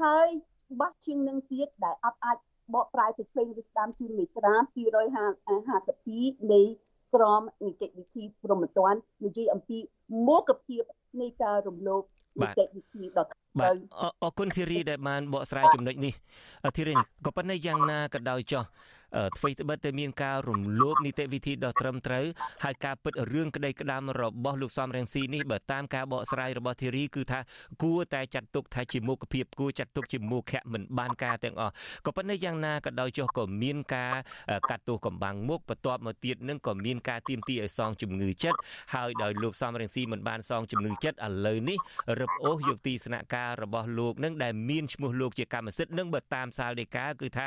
[0.00, 0.28] ហើយ
[0.72, 2.36] ច្បាស់ជាងនឹងទៀតដែលអត់អាច
[2.74, 6.62] បកប្រែទៅឆ្វេងឬស្ដាំជាមេត្រា252នៃ
[7.14, 9.78] ក្រមនីតិវិធីព្រហ្មទណ្ឌនិយាយអំពី
[10.28, 10.82] មុខភាព
[11.20, 12.02] នៃការរំលោភ
[12.40, 13.26] នីតិវិធីដទ
[13.60, 13.74] បាទ
[14.22, 16.14] អរគុណធីរីដែលបានបកស្រាយចំណុចនេះ
[16.76, 16.94] ធីរី
[17.26, 18.64] ក៏ប៉ុន្តែយ៉ាងណាក៏ដោយចោះ
[19.18, 22.24] អ្វីត្បិតតែមានការរំលោភនីតិវិធីដ៏ត្រឹមត្រូវ
[22.64, 27.40] ហើយការពិតរឿងក្តីក្តាមរបស់លោកសំរងស៊ីនេះបើតាមការបកស្រាយរបស់ធីរីគឺថា
[27.82, 31.72] គួរតែចាត់ទុកថាជាមុខភាពគួរចាត់ទុកជាមុខៈមិនបានការទាំងអស់
[32.06, 34.14] ក៏ប៉ុន្តែយ៉ាងណាក៏ដោយចុះក៏មានការ
[34.70, 38.58] កាត់ទោសកំបាំងមុខបន្ទាប់មកទៀតនឹងក៏មានការទៀមទីឲ្យសងជំងឺចិត្ត
[38.94, 41.78] ហើយដោយលោកសំរងស៊ីមិនបានសងជំងឺចិត្តឥឡូវនេះ
[42.20, 47.46] រឹបអូសយកទីស្នាក់ការរបស់លោកនឹងដែលមានឈ្មោះលោកជាកម្មសិទ្ធិនឹងបើតាមសាលដីកាគឺថា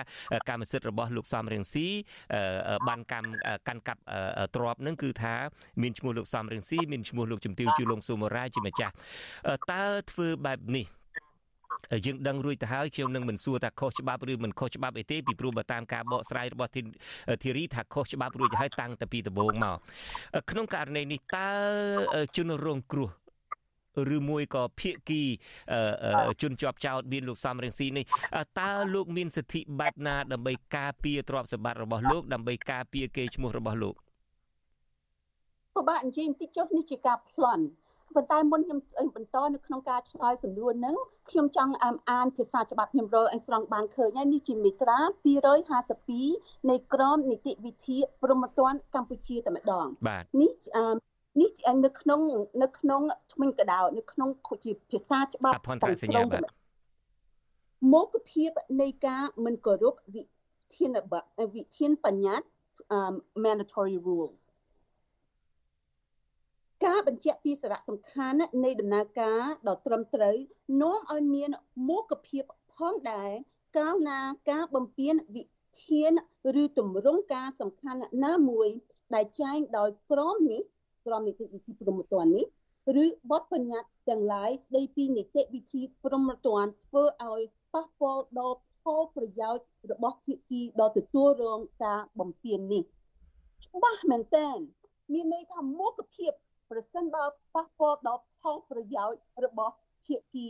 [0.49, 1.87] កម្មសិទ្ធិរបស់លោកសំរៀងស៊ី
[2.87, 3.29] បានកម្ម
[3.67, 4.01] កាន់កាប់
[4.55, 5.33] ទ្របនឹងគឺថា
[5.81, 8.93] មានឈ្មោះលោកសំរៀងស៊ីមានឈ្មោះលោកជំទាវជូលងស៊ូមូរ៉ាជាម្ចាស់
[9.71, 10.87] តើធ្វើបែបនេះ
[12.05, 16.71] យើងដឹងរួចទៅហើយខ្ញុំនឹងមិនសួរថាខុសច្បាប់ឬមិនខុសច្បាប់អីទេពីព្រោះបើតាមការបកស្រាយរបស់
[17.43, 19.77] ធីរីថាខុសច្បាប់រួចទៅហើយតាំងតែពីដំបូងមក
[20.49, 21.49] ក្នុងករណីនេះតើ
[22.35, 23.09] ជនរងគ្រោះ
[24.15, 25.23] ឬមួយក៏ភៀកគី
[26.41, 28.05] ជនជាប់ចោតមានលោកសំរងស៊ីនេះ
[28.59, 33.95] តើលោកមានសិទ្ធិបែបណាដើម្បីការពារទ្រព្យសម្បត្តិរបស់លោកដើម្បីការពារកេរ្តិ៍ឈ្មោះរបស់លោក
[35.75, 37.63] ពិបាកនិយាយបន្តិចចុះនេះជាការប្លន់
[38.15, 38.79] ប៉ុន្តែមុនខ្ញុំ
[39.15, 40.95] បន្តនៅក្នុងការឆ្លើយសំណួរហ្នឹង
[41.29, 41.73] ខ្ញុំចង់
[42.11, 44.99] អានភាសាច្បាប់ខ្ញុំរកឲ្យស្រង់បានឃើញហើយនេះជាមេត្រា
[46.03, 49.87] 252នៃក្រមនីតិវិធីព្រហ្មទណ្ឌកម្ពុជាតែម្ដង
[50.41, 50.51] នេះ
[51.41, 51.49] នេះ
[51.85, 52.19] នៅក្នុង
[52.63, 53.01] នៅក្នុង
[53.33, 54.29] ថ្មិញកដៅនៅក្នុង
[54.63, 56.27] ជាភាសាច្បាប់ទាំងស្រុង
[57.93, 60.23] មុខភាពនៃការមិនគោរពវិ
[60.75, 61.13] ធានប
[61.55, 62.47] វិធានបញ្ញត្តិ
[63.43, 64.41] mandatory rules
[66.85, 70.35] ការបញ្ជាក់ពីសារៈសំខាន់នៃដំណើរការដ៏ត្រឹមត្រូវ
[70.81, 71.49] នាំឲ្យមាន
[71.89, 72.43] មុខភាព
[72.75, 73.31] ផងដែរ
[73.77, 74.19] កាលណា
[74.51, 75.43] ការបំពេញវិ
[75.85, 76.11] ធាន
[76.61, 78.69] ឬទម្រង់ការសំខាន់ណាមួយ
[79.15, 80.61] ដែលចែងដោយក្រមនេះ
[81.05, 82.45] ក្រមនីតិវិធីព្រហ្មទណ្ឌនេះ
[83.03, 87.41] ឬបទបញ្ញត្តិទាំងឡាយស្ដីពីនីតិវិធីព្រហ្មទណ្ឌធ្វើឲ្យ
[87.73, 92.83] ប៉ះពាល់ដល់ផលប្រយោជន៍របស់ភាគីដ៏ទទួលរងការបំពេញនេះ
[93.65, 94.49] ច្បាស់មែនតើ
[95.13, 96.31] មានន័យថាមុខភាព
[96.69, 97.23] ប្រសិនបើ
[97.55, 99.73] ប៉ះពាល់ដល់ផលប្រយោជន៍របស់
[100.05, 100.47] ភាគី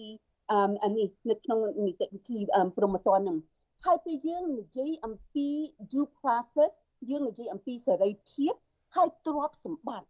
[0.51, 2.37] អឺនេះនៅក្នុងនីតិវិធី
[2.77, 3.37] ព្រហ្មទណ្ឌហ្នឹង
[3.85, 5.47] ហើយពេលយើងនិយាយអំពី
[5.91, 6.71] due process
[7.09, 8.53] យើងនិយាយអំពីសេរីភាព
[8.95, 10.07] ហើយទ្រព្យសម្បត្តិ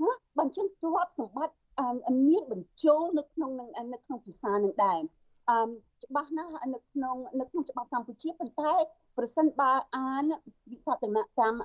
[0.00, 1.54] ណាបើអញ្ចឹងទ្រព្យសម្បត្តិ
[2.28, 5.00] មានបញ្ចូលនៅក្នុងនឹងនៅក្នុងភាសានឹងដែរ
[5.50, 5.56] អឺ
[6.04, 8.72] ច្បាស់ណាស់នៅក្នុងនៅក្នុងច្បាប់កម្ពុជាប៉ុន្តែ
[9.18, 10.24] ប្រសិនបើអាន
[10.70, 11.60] វិសតនកម្ម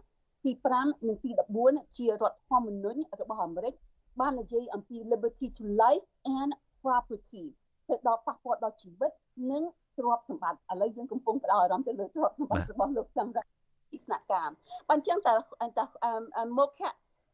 [0.46, 1.30] ទី5និងទី
[1.64, 3.74] 14ជារដ្ឋធម្មនុញ្ញរបស់អាមេរិក
[4.20, 6.06] បាននិយាយអំពី liberty to life
[6.38, 6.52] and
[6.84, 7.46] property
[7.90, 9.12] ទៅដល់ប៉ះពាល់ដល់ជីវិត
[9.52, 9.64] និង
[9.98, 13.50] ទ្រព្យសម្បត្តិឥឡូវយើងកំពុងផ្ដោតអារម្មណ៍ទៅលើទ្រព្យសម្បត្តិរបស់លោកសម្រាប់
[13.94, 14.54] អិស្នកម្ម
[14.88, 15.36] បើអញ្ចឹងតើ
[15.80, 16.90] តើមុខៈ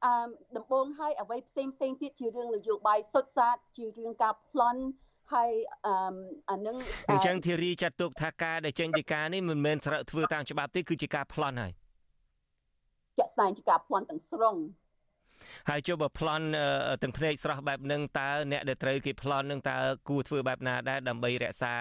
[0.05, 0.13] អឺ
[0.57, 4.81] ដំបងឲ្យអ្វីផ្សេងផ្សេងទៀតជារឿងនយោបាយសុទ្ធសាធជារឿងការប្លន់
[5.33, 5.51] ហើយ
[5.85, 5.93] អឺ
[6.49, 6.75] អានឹង
[7.09, 11.71] អញ្ចឹងធីរីចាត់ទុកថាការដែលចេញពីការនេះមិនមែនត្រូវធ្វើតាមច្បាប់ទេគឺជាការប្លន់ហើយ
[13.17, 14.57] ជាក់ស្ដែងជាការប្លន់ទាំងស្រុង
[15.69, 16.45] ហើយចុះបើប្លន់
[17.03, 19.77] ទាំងភ្នែកស្រស់បែបហ្នឹងតើអ្នកដែលត្រូវគេប្លន់ហ្នឹងតើ
[20.09, 21.73] គួរធ្វើបែបណាដែរដើម្បីរក្សា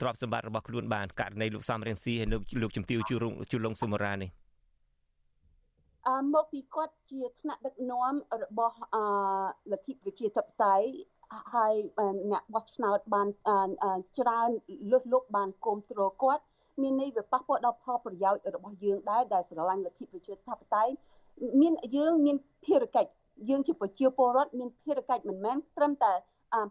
[0.00, 2.28] ទ្រព្យសម្បត្តិរបស់ខ្លួនបានករណីលោកសំរៀងស៊ីហើយ
[2.62, 4.45] លោកជំទាវជួរជួលងសុមរានេះអឺ
[6.34, 9.04] មកពីគាត់ជាថ្នាក់ដឹកនាំរបស់អឺ
[9.72, 10.88] លទ្ធិប្រជាធិបតេយ្យ
[11.54, 11.74] ហើយ
[12.30, 13.28] អ្នកបោះឆ្នោតបាន
[14.18, 14.50] ច្រើន
[14.90, 16.42] លើសលុបបានគ្រប់គ្រងគាត់
[16.82, 20.92] មានន័យវាប៉ះពាល់ដល់ផលប្រយោជន៍របស់យើងដែរដែលស្រឡាញ់លទ្ធិប្រជាធិបតេយ្យ
[21.60, 23.10] មានយើងមានភារកិច្ច
[23.48, 26.12] យើងជាប្រជាពលរដ្ឋមានភារកិច្ចមិនមែនត្រឹមតែ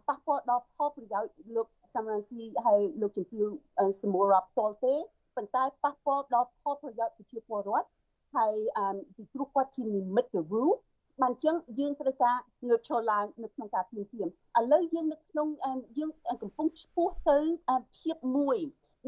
[0.08, 3.46] ប៉ះពាល់ដល់ផលប្រយោជន៍លោកសំរងស៊ីហើយលោកជំទាវ
[4.02, 4.96] សមូរ៉ាផ្ទាល់ទេ
[5.36, 7.88] ប៉ុន្តែប៉ះពាល់ដល់ផលប្រយោជន៍ប្រជាពលរដ្ឋ
[8.36, 8.56] ហើយ
[9.16, 10.76] ពីព្រោះគាត់ជានិមិត្តរូប
[11.22, 15.48] បានអញ្ចឹងយើងត្រូវការងើបឈរឡើងនៅក្នុងការទៀមទាមឥឡូវយើងនៅក្នុង
[15.98, 16.10] យើង
[16.44, 17.40] កំពុងឆ្ពោះទៅ
[17.98, 18.58] ភាពមួយ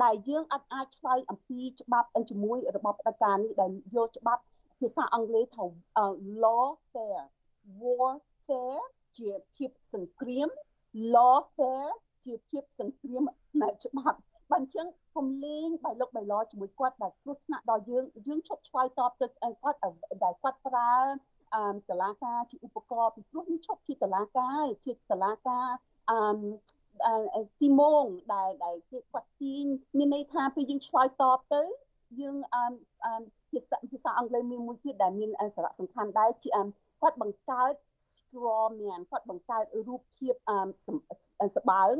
[0.04, 4.42] ដែលយើងអាចអាចឆ្លើយអំពីច្បាប់ជាមួយរបបផ្ដាច់ការនេះដែលយកច្បាប់
[4.80, 5.66] ភាសាអង់គ្លេសថា
[6.44, 7.26] lawfare
[7.82, 8.84] warfare
[9.18, 10.50] ជាភាពសង្គ្រាម
[11.13, 11.92] lawfare
[12.24, 14.20] ជាភាពសង្គ្រាមផ្នែកច្បាប់
[14.51, 19.27] បើអញ្ចឹងកុំលេងបៃលុកបៃលជាមួយគាត់ដែលគ្រោះថ្នាក់ដល់យើងយើងឈប់ឆ្លើយតបទៅ
[19.62, 19.77] គាត់
[20.23, 20.93] ដែលគាត់ប្រើ
[21.55, 25.67] អឺតឡាការជាឧបករណ៍ពីព្រោះនេះឈប់ជាតឡាការជាតឡាការ
[26.10, 29.65] អឺទីម៉ងដែលដែលគេគាត់ទាញ
[29.97, 31.63] មានន័យថាពេលយើងឆ្លើយតបទៅ
[32.19, 32.63] យើងអឺ
[33.49, 36.49] ភាសាភាសាអង់គ្លេសមានមួយទៀតដែលមានសារៈសំខាន់ដែរជា
[37.01, 37.73] គាត់បង្កើត
[38.13, 40.33] straw man គាត់បង្កើតរូបភាព
[41.55, 41.95] សបើង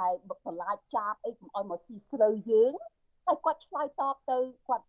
[0.00, 0.14] ដែល
[0.46, 2.72] បន្លាចចាបអីកុំឲ្យមកស៊ីស្រូវយើង
[3.26, 4.86] ហើយគាត់ឆ្លើយតបទៅគាត់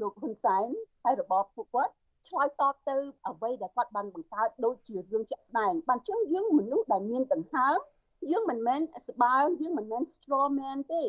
[0.00, 0.66] លោកហ៊ុនសែន
[1.04, 1.94] ហើយរបបពួកគាត់
[2.28, 2.96] ឆ្លើយតបទៅ
[3.28, 7.78] អ្វីដែលគាត់បានបង្កើតដូចជារឿងជាក់ស្ដែងបានចឹងយើងមនុស្សដែលមានដង្ហើម
[8.30, 11.04] យើងមិនមែនស្បើងយើងមិនមែន straw man ទេ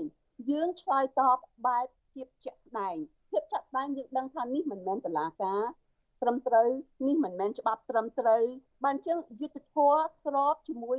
[0.51, 2.95] យើងឆ្លើយតបបែបភាពជាក់ស្ដែង
[3.29, 5.63] ភាពជាក់ស្ដែងយើងដឹងថានេះមិនមែនតឡាការ
[6.21, 6.69] ត្រឹមត្រូវ
[7.07, 8.43] នេះមិនមែនច្បាប់ត្រឹមត្រូវ
[8.83, 10.97] បានចឹងយុទ្ធធម៌ស្របជាមួយ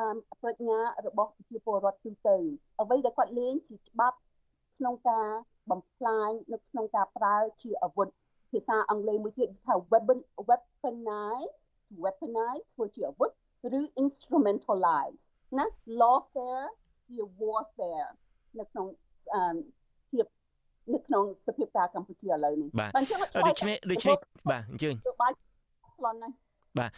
[0.00, 2.36] អឺប្រាជ្ញារបស់ប្រជាពលរដ្ឋទូទៅ
[2.80, 4.16] អ្វីដែលគាត់លេងជាច្បាប់
[4.78, 5.28] ក្នុងការ
[5.70, 8.08] បំផ្លាញនៅក្នុងការប្រើជាអាវុធ
[8.50, 11.58] ភាសាអង់គ្លេសមួយទៀតថា weapon weaponize
[12.02, 13.30] weaponize ធ្វើជាអាវុធ
[13.78, 15.22] ឬ instrumentalize
[15.58, 15.66] ណា
[16.00, 16.68] lawfare
[17.06, 18.10] ជា warfare
[18.58, 18.86] នៅក្នុង
[20.10, 20.26] ភាព
[20.94, 22.90] នៅក្នុងសភាពការកម្ពុជាឥឡូវនេះបាទ
[23.48, 24.16] ដូច្នេះដូច្នេះ
[24.50, 25.34] បាទអញ្ជើញបាទ
[25.96, 26.34] ខ្លន់ណាស់
[26.78, 26.90] បាទ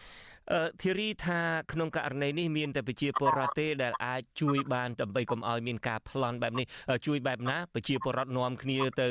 [0.52, 1.40] អឺធីរីថា
[1.72, 6.66] ក្នុងករណីនេះមានតែប្រជាពលរដ្ឋទេដែលអាចជួយបានដើម្បីកុំឲ្យមានការប្លន់បែបនេះ
[7.06, 9.08] ជួយបែបណាប្រជាពលរដ្ឋនាំគ្នាទៅ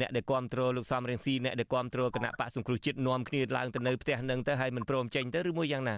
[0.00, 5.96] អ្នកដែលគ្រប់គ្រងលោកសំរៀងស៊ីអ្នកដែលគ្រប់គ្រងគណៈបកសង្គ្រោះជាតិនាំគ្នាឡើងទៅនៅផ្ទះនឹងទៅហើយមិនព្រមចេញទៅឬមួយយ៉ាងណា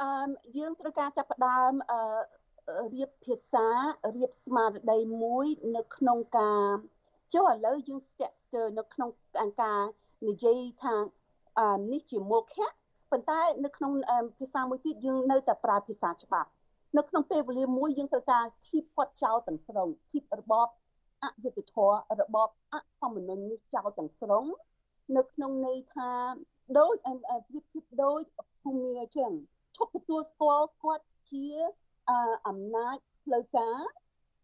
[0.00, 0.10] អឺ
[0.58, 2.00] យើងត្រូវការចាប់ផ្ដើមអឺ
[2.94, 3.66] រៀបភាសា
[4.16, 6.66] រៀបស្មារតីមួយនៅក្នុងការ
[7.34, 9.10] ចុះឥឡូវយើងស្ទាក់ស្ទើរនៅក្នុង
[9.62, 9.82] ការ
[10.28, 11.21] និយាយថាអឺ
[11.92, 12.66] នេះជាមុខៈ
[13.10, 13.92] ប៉ុន្តែនៅក្នុង
[14.38, 16.50] ភាសាមួយទៀតយើងនៅតែប្រើភាសាច្បាប់
[16.98, 20.68] នៅក្នុងពេលវេលាមួយយើងត្រូវការធីបគាត់ចោលទាំងស្រុងធីបរបប
[21.22, 24.44] អយុត្តិធម៌របបអធម្មនុននេះចោលទាំងស្រុង
[25.16, 26.10] នៅក្នុងន័យថា
[26.78, 26.94] ដូច
[27.48, 28.22] ប្រៀបធៀបដូច
[28.62, 29.32] ភូមិអញ្ចឹង
[29.76, 31.46] ឈប់ទទួលស្គាល់គាត់ជា
[32.48, 33.78] អំណាចផ្លូវការ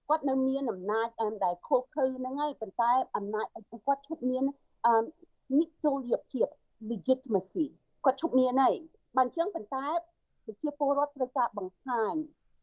[0.09, 1.09] គាត់នៅមានអំណាច
[1.45, 3.47] ដែលខុសខើហ្នឹងហើយប៉ុន្តែអំណាច
[3.87, 4.45] គាត់ឈប់មាន
[5.59, 5.99] និច្ចល
[6.31, 6.49] ភាព
[6.91, 7.67] legitimacy
[8.05, 8.75] គាត់ឈប់មានហើយ
[9.17, 9.87] បើអញ្ចឹងប៉ុន្តែ
[10.45, 12.15] ប្រជាពលរដ្ឋត្រូវការបង្ហាញ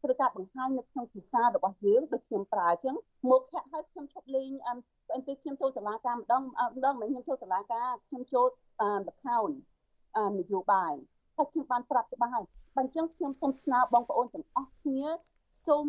[0.02, 2.94] ត្រូវការបង្ហាញនៅក្នុងភាសារបស់យើងដូចខ្ញុំប្រើអញ្ចឹង
[3.30, 6.42] មកខៈឲ្យខ្ញុំឈប់លេងអឺពេលខ្ញុំចូលតុលាការម្ដង
[6.76, 8.46] ម្ដងមិនខ្ញុំចូលតុលាការខ្ញុំចូល
[9.12, 9.54] account
[10.38, 10.94] នយោបាយ
[11.36, 12.44] ហើយខ្ញុំបានប្រាប់ច្បាស់ហើយ
[12.76, 15.06] បើអញ្ចឹងខ្ញុំសូមស្នើបងប្អូនទាំងអស់គ្នា
[15.66, 15.86] សូម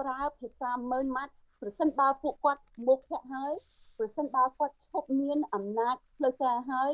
[0.00, 3.52] ប្រើភាសាម៉ឺនម៉ាត់ប្រសិនបើពួកគាត់មកខៈហើយ
[3.98, 6.92] ប្រសិនបើគាត់ឈប់មានអំណាចផ្លូវការហើយ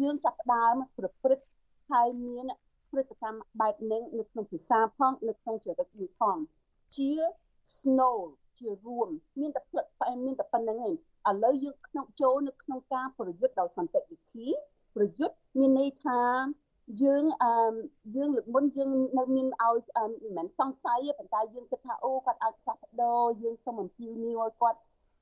[0.00, 1.46] យើងចាប់ផ្ដើមប្រព្រឹត្ត
[1.90, 2.46] ហើយមាន
[2.90, 6.36] ព្រឹត្តិកម្មបែបនេះនៅក្នុងភាសាផងនៅក្នុងចរិតមួយផង
[6.96, 7.10] ជា
[7.76, 8.16] snow
[8.58, 9.08] ជារួម
[9.40, 10.94] មានតែផ្លឹកផ្អែមមានតែប៉ុណ្្នឹងឯង
[11.30, 14.46] ឥឡូវយើងក្នុងចូលនៅក្នុងការប្រយុទ្ធដោយសន្តិវិធី
[14.96, 16.20] ប្រយុទ្ធមានន័យថា
[17.02, 17.74] យើងអឺ
[18.16, 19.78] យើងលើកមុនយើងនៅមានឲ្យ
[20.24, 24.78] មិនមែនសង្ស័យទេប៉ុន្តែយើងគិតថាអូគាត់អាចផ្លាស់ប្ដូរយើងសូមអំពាវនាវឲ្យគាត់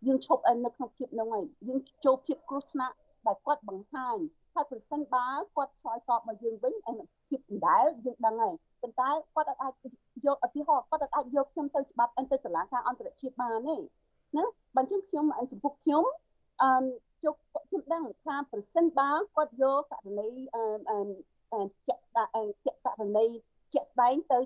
[0.07, 2.95] យើងឈប់នៅក្នុងភាពនោះហើយយើងចូលភាពគ្រោះថ្នាក់
[3.27, 4.17] ដែលគាត់បង្ហាញ
[4.55, 6.95] ហើយប្រសិនបើគាត់ឆ្លើយតបមកយើងវិញអី
[7.29, 9.73] ភាពដដែលយើងដឹងហើយប៉ុន្តែគាត់អាច
[10.27, 13.77] យកឧទាហរណ៍គាត់អាចយកខ្ញុំទៅច្បាប់ទៅតុលាការអន្តរជាតិបានទេ
[14.37, 14.45] ណា
[14.77, 16.05] បើអញ្ចឹងខ្ញុំចំពោះខ្ញុំ
[16.63, 16.71] អឺ
[17.25, 17.35] ជុក
[17.69, 23.27] ខ្ញុំដឹងថាប្រសិនបើគាត់យកករណីអឺជាក់ស្ដែងជាក់ករណី
[23.75, 24.39] ជាក់ស្ដែងទៅ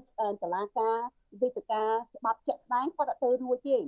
[0.43, 0.99] តុលាការ
[1.41, 1.83] វេទិកា
[2.17, 3.79] ច្បាប់ជាក់ស្ដែងគាត់អត់ទៅរួចទេ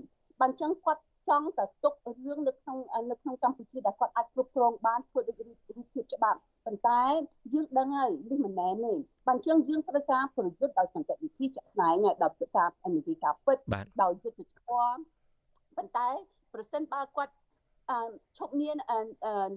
[0.40, 2.78] បើអញ្ចឹងគាត់ ចង់តែទុករឿងនៅក្នុង
[3.10, 5.52] នៅក្នុងកម្ពុជាដែលគាត់អាចគ្រប់គ្រងបានធ្វើដូចរូ
[5.84, 7.02] បភាពច្បាប់ប៉ុន្តែ
[7.52, 8.92] យើងដឹងហើយនេះមិនមែនទេ
[9.26, 13.58] បើអញ្ចឹងយើងត្រូវការប្រយុទ្ធដោយសន្តិវិធីជាក់ស្ដែងហើយដោយការនិយាយការពិត
[14.02, 14.98] ដោយយុទ្ធធម៌
[15.76, 16.08] ប៉ុន្តែ
[16.54, 17.32] ប្រសិនបើគាត់
[18.38, 18.76] ឈប់មាន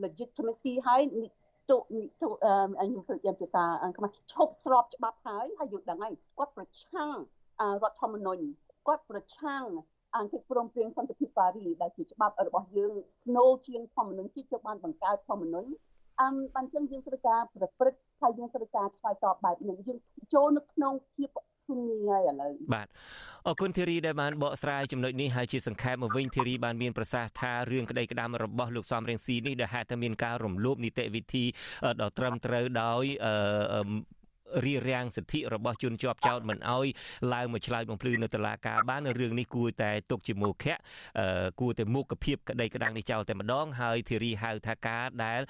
[0.03, 1.01] legitimacy ហើយ
[1.69, 1.77] ទុ
[2.21, 3.63] ទុខ្ញុំព្រឹកជាភាសា
[3.97, 7.15] ខ្មែរឈប់ស្របច្បាប់ហើយហើយយើងដឹងហើយគាត់ប្រឆាំង
[7.83, 8.43] រដ្ឋធម្មនុញ្ញ
[8.87, 9.63] គាត់ប្រឆាំង
[10.17, 15.69] អង្គិព្រមព្រៀងសន្តិភាពប៉ារីដែលជាច្បាប់របស់យើង snow ជាងធម្មនុញ្ញជាតិបានបង្កើតធម្មនុញ្ញ
[16.21, 19.99] អឹមបានចឹងយើងត្រូវការប្រព្រឹត្តហើយយើងត្រូវការឆ្លើយតបបែបនេះយើង
[20.33, 21.29] ចូលនៅក្នុងភាព
[21.65, 22.87] ភូមិហើយឥឡូវបាទ
[23.47, 31.43] អរគុណធីរីដែលបានបកស្រាយចំណុចនេះហើយជាសង្ខេបមកវិញធីរីបានមានប្រសាសន៍ថារឿងក្តីក្តាមរបស់លោកសំរៀងស៊ីនេះដែលហេតុតែមានការរំលោភនីតិវិធី
[32.01, 33.05] ដ៏ត្រឹមត្រូវដោយ
[34.65, 36.87] រៀបរៀងសិទ្ធិរបស់ជនជាប់ចោតមិនអោយ
[37.33, 40.75] ឡើងមកឆ្លើយបំភ្លឺនៅតុលាការបានរឿងនេះគួរតែទុកជាមុខៈ
[41.59, 45.41] គួរតែមុខភាពក្តីក្តាំងនេះចោលតែម្ដងហើយធីរីហៅថាការដែល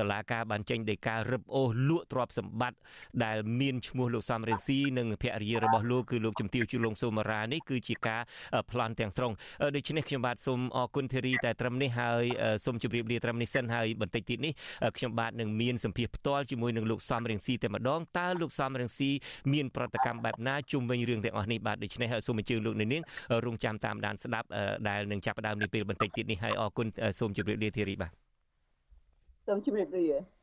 [0.00, 2.78] តុលាការបានចេញដីការរឹបអូសលក់ទ្រព្យសម្បត្តិ
[3.24, 8.22] ដែលមានឈ្មោះលោកសំរិនស៊ីនិងភរិយារបស់លោកគឺលោកជំទាវជួលងសូមារ៉ានេះគឺជាការ
[8.70, 9.32] ប្លន់ទាំងស្រុង
[9.76, 12.24] ដូច្នេះខ្ញុំបាទសូមអរគុណធីរីតែត្រឹមនេះហើយ
[12.64, 14.52] សូមជម្រាបលាត្រឹមនេះសិនហើយបន្តិចទៀតនេះ
[14.96, 19.10] ខ្ញុំបាទនឹងមានសម្ភារផ្ទាល់ជាមួយនឹងលោកសំរិនស៊ីតែម្ដងតើលោកសំរងស៊ី
[19.52, 23.02] មានប្រតិកម្មបែបណាជុំវិញរឿងទាំងអស់នេះបាទដូច្នេះសូមអញ្ជើញលោកនាង
[23.46, 24.46] រងចាំតាមដានស្ដាប់
[24.88, 26.86] ដែលនឹងចាប់ផ្ដើមនាពេលបន្តិចទៀតនេះហើយអរគុណ
[27.18, 28.12] សូមជម្រាបលាធីរីបាទ
[29.46, 30.35] សូមជម្រាបលា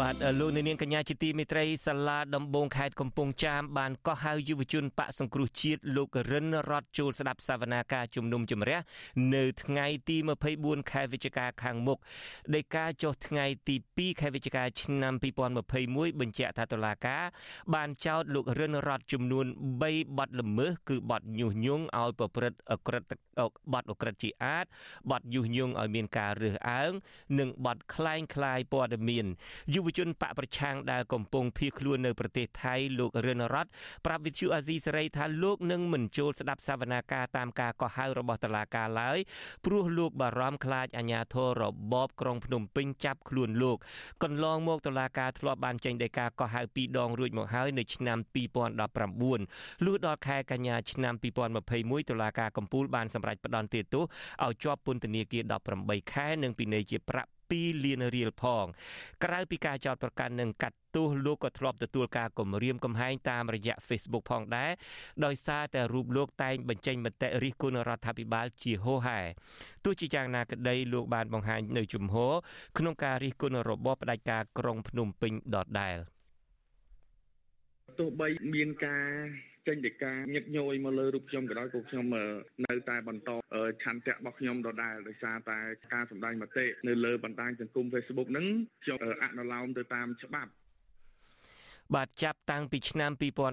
[0.00, 8.78] បាទលោកនាងកញ្ញាជាទីមេត្រីសាលាដំបងខេត្តកំពង់ចាមបានកោះហៅយុវជនបកសង្គ្រោះជាតិលោករិនរតចូលស្ដាប់សវនាការជំនុំជម្រះ
[9.34, 10.16] នៅថ្ងៃទី
[10.54, 11.98] 24ខែវិច្ឆិកាខាងមុខ
[12.54, 15.14] ដោយការចុះថ្ងៃទី2ខែវិច្ឆិកាឆ្នាំ
[15.66, 17.24] 2021បញ្ជាក់ថាតុលាការ
[17.74, 19.46] បានចោទលោករិនរតចំនួន
[19.82, 23.02] 3បទល្មើសគឺបទញុះញង់ឲ្យប្រព្រឹត្តអក្រិត
[23.72, 24.66] បទអក្រិតជាអាត
[25.10, 26.92] បទញុះញង់ឲ្យមានការរើសអើង
[27.38, 29.26] និងបទក្លែងក្លាយព័ត៌មាន
[29.74, 33.66] យុវជនបកប្រឆាំងដែលកំពុងភៀសខ្លួននៅប្រទេសថៃលោករិនរត
[34.06, 39.18] ប្រាប់វិទ្យុអាស៊ីសេរីថាលោកនឹងមិនចូលស្ដាប់សវនាការតាមការកោះហៅរបស់តុលាការឡើយ
[39.64, 43.76] ព្រោះលោកបារម្ភខ្លាចអាជ្ញាធររបបក្រុងភ្នំពេញចាប់ខ្លួនលោក
[44.22, 48.18] កន្លងមកតុលាការធ្លាប់បានចេញដីកាកោះហៅពីរដងរួចមកហើយនៅឆ្នាំ
[48.86, 51.14] 2019លុះដល់ខែកញ្ញាឆ្នាំ
[51.62, 54.04] 2021តុលាការកំពូលបានសម្រេចផ្តន្ទាទោស
[54.44, 55.44] ឲ្យជាប់ពន្ធនាគារ
[55.78, 58.64] 18ខែនិងពិន័យជាប្រាក់ 2លានរៀលផង
[59.24, 64.70] ក្រៅពីការចោទប្រកាន់និងកាត់ទោសលោកក៏ធ្លាប់ទទួលការគំរាមកំហែងតាមរយៈ Facebook ផងដែរ
[65.24, 69.20] ដោយសារតែរូបលោកតែងបញ្ចេញមតិរិះគន់រដ្ឋាភិបាលជាហូហែ
[69.84, 72.32] ទោះជាយ៉ាងណាក្តីលោកបានបង្ហាញនៅជំហរ
[72.78, 75.96] ក្នុងការរិះគន់របបផ្ដាច់ការក្រុងភ្នំពេញដដែល
[77.98, 82.04] ទោះបីមានការ ចេញពីការញឹកញយមកលើរូបខ្ញុំក៏ដោយក៏ខ្ញុំ
[82.66, 83.30] នៅតែបន្ត
[83.82, 85.58] ឆន្ទៈរបស់ខ្ញុំដដែលដោយសារតែ
[85.92, 88.46] ការសម្ដែងមតិនៅលើបណ្ដាញសង្គម Facebook ហ្នឹង
[88.84, 90.50] ខ្ញុំអនុលោមទៅតាមច្បាប់
[91.96, 93.10] បាទចាប់តាំងពីឆ្នាំ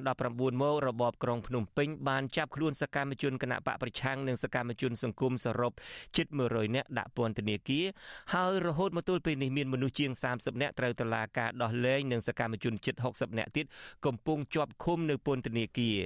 [0.07, 5.71] 2019មករបបក្រុងភ្នំពេញបានចាប់ខ្លួនសកម្មជនគណៈបកប្រឆាំងនិងសកម្មជនសង្គមសរុប
[6.17, 7.86] ជិត100នាក់ដាក់ពន្ធនាគារ
[8.33, 13.65] ហើយរហូតមកទល់ពេលនេះមានមនុស្សជាង30នាក់ត្រូវតុលាការដោះលែងនិងសកម្មជនជិត60នាក់ទៀត
[14.05, 15.97] កំពុងជាប់ឃុំនៅពន្ធនាគារ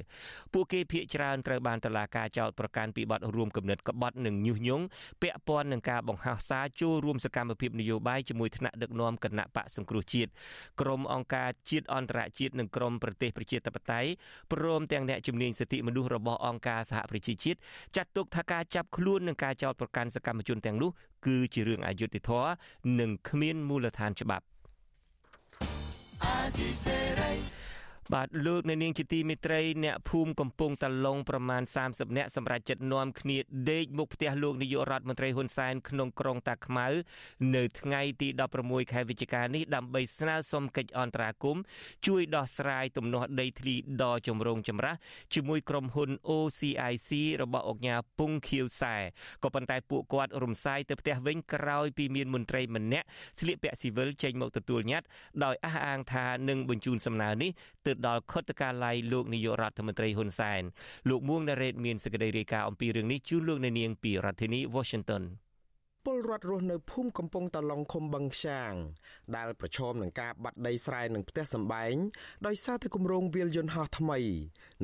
[0.54, 4.86] ពួកគេភ័យច្រើនត្រូវបានតុលាការចោទប្រកាន់ពីបទរួមគំនិតក្បត់និងញុះញង់
[5.22, 10.30] ពាក់ព័ន្ធនឹងការបង្ហោះសារចូលរួមសកម្មភាពនយោបាយជាមួយថ្នាក់ដឹកនាំគណៈបកសង្គ្រោះជាតិ
[10.82, 14.10] ក្រុមអង្គការជាតិអន្តរជាតិនិងក្រមប្រទេសប្រជាធិបតេយ្យ
[14.54, 17.60] ព្រមទាំងអ្នកជំនាញសិទ្ធិមនុស្សរបស់អង្គការសហប្រជាជាតិ
[17.96, 20.92] ចាត់ទុកថាការចាប់ខ្លួននិងការចោទប្រកាន់សកម្មជនទាំងនោះ
[21.26, 22.52] គឺជារឿងអយុត្តិធម៌
[23.00, 24.46] និងគ្មានមូលដ្ឋានច្បាប់
[28.16, 33.38] បាទលោកនៅនាងជាទីមេត្រីអ្នកភូមិកំពង់តាឡុងប្រមាណ30នាក់សម្រាប់ចិត្តនាំគ្នា
[33.72, 36.88] ដេកមុខផ្ទះលោកនាយករដ្ឋមន្ត្រីហ៊ុនសែនក្នុងក្រុងតាខ្មៅ
[37.56, 38.28] នៅថ្ងៃទី
[38.62, 41.62] 16ខែវិច្ឆិកានេះដើម្បីស្នើសុំកិច្ចអន្តរាគមន៍
[42.08, 44.96] ជួយដោះស្រាយទំនាស់ដីធ្លីដ៏ចម្រូងចម្រាស
[45.34, 47.10] ជាមួយក្រុមហ៊ុន OCIC
[47.42, 48.96] របស់អង្គការពុងខៀវសែ
[49.44, 53.06] ក៏ប៉ុន្តែពួកគាត់រំសាយទៅផ្ទះវិញក្រោយពីមានមន្ត្រីម្នាក់
[53.40, 55.08] ស្លៀកពាក់ស៊ីវិលចេញមកទទួលញត្តិ
[55.44, 57.52] ដោយអះអាងថានឹងបញ្ជូនសំណើនេះ
[57.88, 60.62] ទៅដល់ខុទ្ទកាល័យលោកនាយករដ្ឋមន្ត្រីហ៊ុនសែន
[61.10, 65.24] លោកមួងណារ៉េតមានសេចក្តីរាយការណ៍អំពីរឿងនេះជូនលោកនាងពីរដ្ឋធានី Washington
[66.06, 68.74] ពលរដ្ឋរស់នៅភូមិកំពង់តឡុងឃុំបឹងខ្យាង
[69.36, 71.96] ដែលប្រឈមនឹងការបាត់ដីស្រែនិងផ្ទះសម្បែង
[72.48, 74.20] ដោយសារតែគម្រោងវាលយន្តហោះថ្មី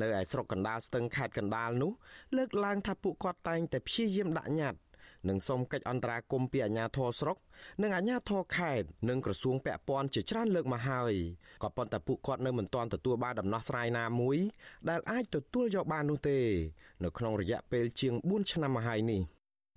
[0.01, 1.91] នៅឯស្រុកកណ្ដាលស្ទឹងខេត្តកណ្ដាលនោះ
[2.37, 4.79] លើកឡើងថាពួកគាត់តែងតែព្យាយាមដាក់ញត្តិ
[5.29, 7.37] និងសូមកិច្ចអន្តរាគមន៍ពីអាជ្ញាធរស្រុក
[7.81, 11.13] និងអាជ្ញាធរខេត្តនិងក្រសួងពាក់ព័ន្ធជាច្រើនលើកមកហើយ
[11.63, 14.37] ក៏ប៉ុន្តែពួកគាត់នៅមិនទាន់ទទួលបានដំណោះស្រាយណាមួយ
[14.89, 16.39] ដែលអាចទទួលយកបាននោះទេ
[17.03, 19.21] នៅក្នុងរយៈពេលជាង4ឆ្នាំមកហើយនេះ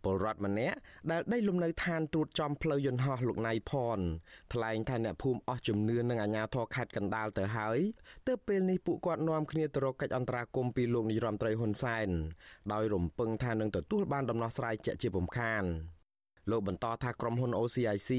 [0.08, 0.76] ពលរដ្ឋម្នាក់
[1.10, 3.98] ដែលដីលំនៅឋានត្រួតចំផ្លូវយន្តហោះលោកណៃផន
[4.52, 7.78] ថ្លែងថាអ្នកភូមិអស់ជំនឿនឹងអាជ្ញាធរខេត្តកណ្ដាលទៅហើយ
[8.26, 12.08] ទើបពេលនេះពួកគាត់នាំគ្នាទៅរកកិច្ចអន្តរាគមន៍ពីលោកនាយរដ្ឋមន្ត្រីហ៊ុនសែន
[12.72, 15.64] ដោយរំពឹងថានឹងទទួលបានដំណោះស្រាយជាក់ជាពំខាន។
[16.50, 18.10] លោកបន្តថាក្រុមហ៊ុន OCIC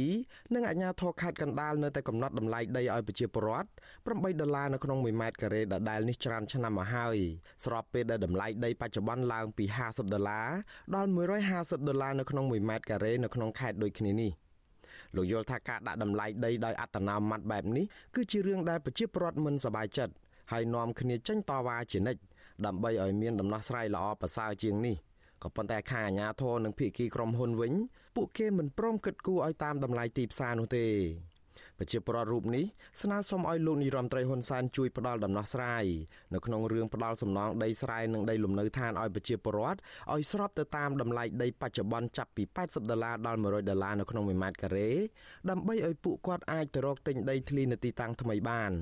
[0.53, 3.69] និងអាជ្ញាធរខេត្តកណ្ដាលនៅតែកំណត់តម្លៃដីឲ្យប្រជាពលរដ្ឋ
[4.03, 7.17] 8ដុល្លារនៅក្នុង1ម៉ែត្រការ៉េដដែលនេះច្រើនឆ្នាំមកហើយ
[7.63, 10.49] ស្របពេលដែលតម្លៃដីបច្ចុប្បន្នឡើងពី50ដុល្លារ
[10.95, 11.09] ដល់
[11.49, 14.31] 150ដុល្លារនៅក្នុង1ម៉ែត្រការ៉េនៅក្នុងខេត្តដូចគ្នានេះ
[15.15, 20.13] លោកយល់ថាការដាក់តម្លៃដីដោយអត្តនោម័តបែបនេះគឺជារឿងដែលប្រជាពលរដ្ឋមិនសប្បាយចិត្ត
[20.51, 22.21] ហើយនាំគ្នាចេញតវ៉ាជានិច្ច
[22.65, 24.97] ដើម្បីឲ្យមានដំណោះស្រាយល្អប្រសើរជាងនេះ
[25.43, 27.73] ក៏ប៉ុន្តែខាងអាជ្ញាធរនិងភាគីក្រុមហ៊ុនវិញ
[28.21, 30.85] ពួកគេមិនព្រមគិតគូរឲ្យតាមតម្លៃទីផ្សារនោះទេ
[31.79, 32.65] ប្រជាពលរដ្ឋរូបនេះ
[33.01, 35.85] ស្នើសុំឲ្យលោកនាយរដ្ឋមន្ត្រីហ៊ុនសែនជួយផ្ដល់ដំណោះស្រាយ
[36.33, 39.79] នៅក្នុងរឿងផ្ដល់សំណងដីស្រែនិងដីលំនៅឋានឲ្យប្រជាពលរដ្ឋ
[40.13, 44.89] ឲ្យស្របទៅតាមតម្លៃដីបច្ចុប្បន្នចាប់ពី80ដុល្លារដល់100ដុល្លារនៅក្នុង1ម៉ែត្រការ៉េ
[45.49, 48.73] ដើម្បីឲ្យពួកគាត់អាចទៅរកទិញដីធ្លីនៅទីតាំងថ្មីបាន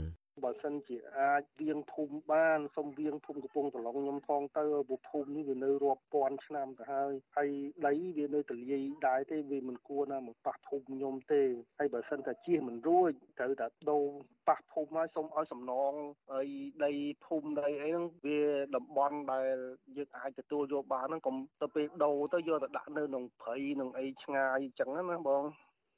[0.43, 7.49] បើសិនជាអាចវៀងភូមិបានសូមវៀងភូមិកំពង់ត្រឡុងខ្ញុំផងទៅព្រោះភូមិនេះវានៅរាប់ពាន់ឆ្នាំទៅហើយហើយ
[7.87, 11.41] ដីវានៅទលាយដែរទេវាមិនគួរណាមកប៉ះភូមិខ្ញុំទេ
[11.79, 14.05] ហើយបើសិនតែជៀសមិនរួចត្រូវតែដូរ
[14.47, 15.93] ប៉ះភូមិហើយសូមឲ្យសំណង
[16.31, 16.47] ហើយ
[16.85, 16.91] ដី
[17.25, 18.41] ភូមិដីអីហ្នឹងវា
[18.75, 19.57] តំបន់ដែល
[19.97, 25.43] យើងអាចទទួលយកបានហ្នឹងកុំទៅពេលដូរទៅយកទៅដាក់នៅក្នុងព្រៃនឹងអីឆ្ងាយអញ្ចឹងណាបង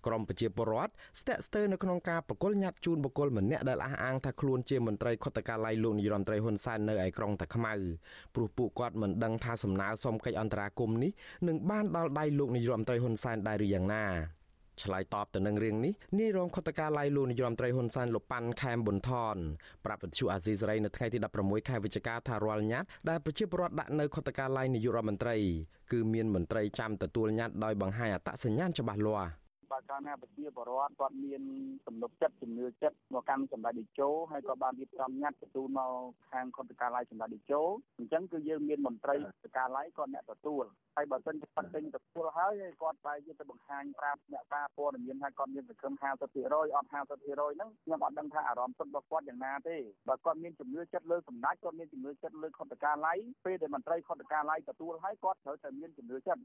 [0.05, 7.73] ក្រមប្រជាពលរដ្ឋស្ទាក់ស្ទើរនៅក្នុងការប្រគល់ញត្តិជូនបុគ្គលម្នាក់ដែលអះអាងថាខ្លួនជាមន្ត្រីខុទ្ទកាល័យលោកនាយរដ្ឋមន្ត្រីហ៊ុនសែននៅឯក្រុងតាខ្មៅ
[8.35, 11.11] ព្រោះពួកគាត់មិនដឹងថាសំណើសុំកិច្ចអន្តរាគមន៍នេះ
[11.47, 14.05] នឹងបានដល់ដៃលោកនាយរដ្ឋមន្ត្រីហ៊ុនសែនដែរឬយ៉ាងណា
[14.83, 19.37] ឆ្លើយតបទៅនឹងរឿងនេះនាយរងខុទ្ទកាល័យលោកនាយរដ្ឋមន្ត្រីហ៊ុនសែនលោកប៉ាន់ខែមប៊ុនថន
[19.85, 25.35] ប្រាប់វិទ្យុអាស៊ីសេរីនៅថ្ងៃទី16ខែវិច្ឆិកាថារាល់ញត្តិដែលប្រជាពលរដ្ឋដាក់នៅខុទ្ទកាល័យនាយករដ្ឋមន្ត្រី
[25.91, 29.29] គឺមានមន្ត្រីចាំទទួលញត្តិដោយបង្ហាញអត្តសញ្ញាណច្បាស់លាស់
[29.71, 31.41] បើកាលណាប្រជាពលរដ្ឋគាត់មាន
[31.87, 35.93] ទំនុកចិត្តជំនឿចិត្តមកកាន់សម្ដេចតេជោហើយក៏បានរៀបចំញត្តិទទួលមក
[36.31, 37.61] ខាងខុទ្ទកាល័យសម្ដេចតេជោ
[37.97, 40.63] អញ្ចឹងគឺយើងមានមន្ត្រីខុទ្ទកាល័យគាត់អ្នកទទួល
[40.95, 46.11] ហើយបើសិនជាគាត់ចេញទទួលហើយគាត់តែយកទៅបង្ហាញប្រាប់អ្នកសារព័ត៌មានថាគាត់មានសង្ឃឹម50%
[46.75, 56.41] អត់50%ហ្នឹងខ្ញុំអត់ដឹងថាអារម្មណ៍សុទ្ធរបស់គាត់យ៉ាងណាទេបើគាត់មានជំនឿចិត្តលើសម្ដេចគាត់មានជំនឿចិត្តលើខុទ្ទកាល័យពេលដែលមន្ត្រីខុទ្ទកាល័យទទួលហើយគាត់ត្រូវតែមានជំនឿចិត្ត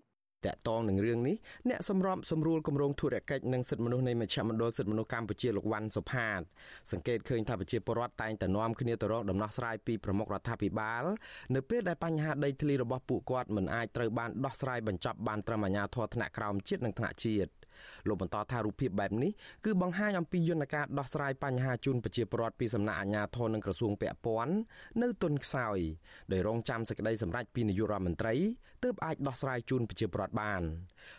[0.47, 1.36] តកតងនឹងរឿងនេះ
[1.68, 6.40] អ្នកសម្របសម្រួលគម្រោងធុរកិច្ចនិងសិទ្ធិមនុស្សនៃមជ្ឈមណ្ឌលសិទ្ធិមនុស្សកម្ពុជាលោកវ៉ាន់សុផាត
[6.92, 11.05] សង្កេតឃើញថាប្រជាពលរដ្ឋតែងតែនាំគ្នាទៅរកដំណោះស្រាយពីប្រមុខរដ្ឋាភិបាល
[11.55, 17.51] នៅពេលដែលបញ្ហាដីធ្លីរបស់ពួកគាត់មិនអាចត្រូវបានដោះស្រាយបញ្ចប់បានត្រឹមអាជ្ញាធរថ្នាក់ក្រោមជាតិនិងថ្នាក់ជាតិ
[18.09, 19.32] លោកបន្តថារូបភាពបែបនេះ
[19.64, 24.55] គឺបង្ហាញអំពីយន្តការដោះស្រាយបញ្ហាជូនប្រជាពលរដ្ឋពីសំណាក់អាជ្ញាធរនិងក្រសួងពាក់ព័ន្ធ
[25.03, 25.78] នៅទុនខ្សោយ
[26.32, 28.35] ដោយរងចាំសេចក្តីសម្រេចពីនាយករដ្ឋមន្ត្រី
[28.85, 30.62] ទើបអាចដោះស្រាយជូនប្រជាពលរដ្ឋបាន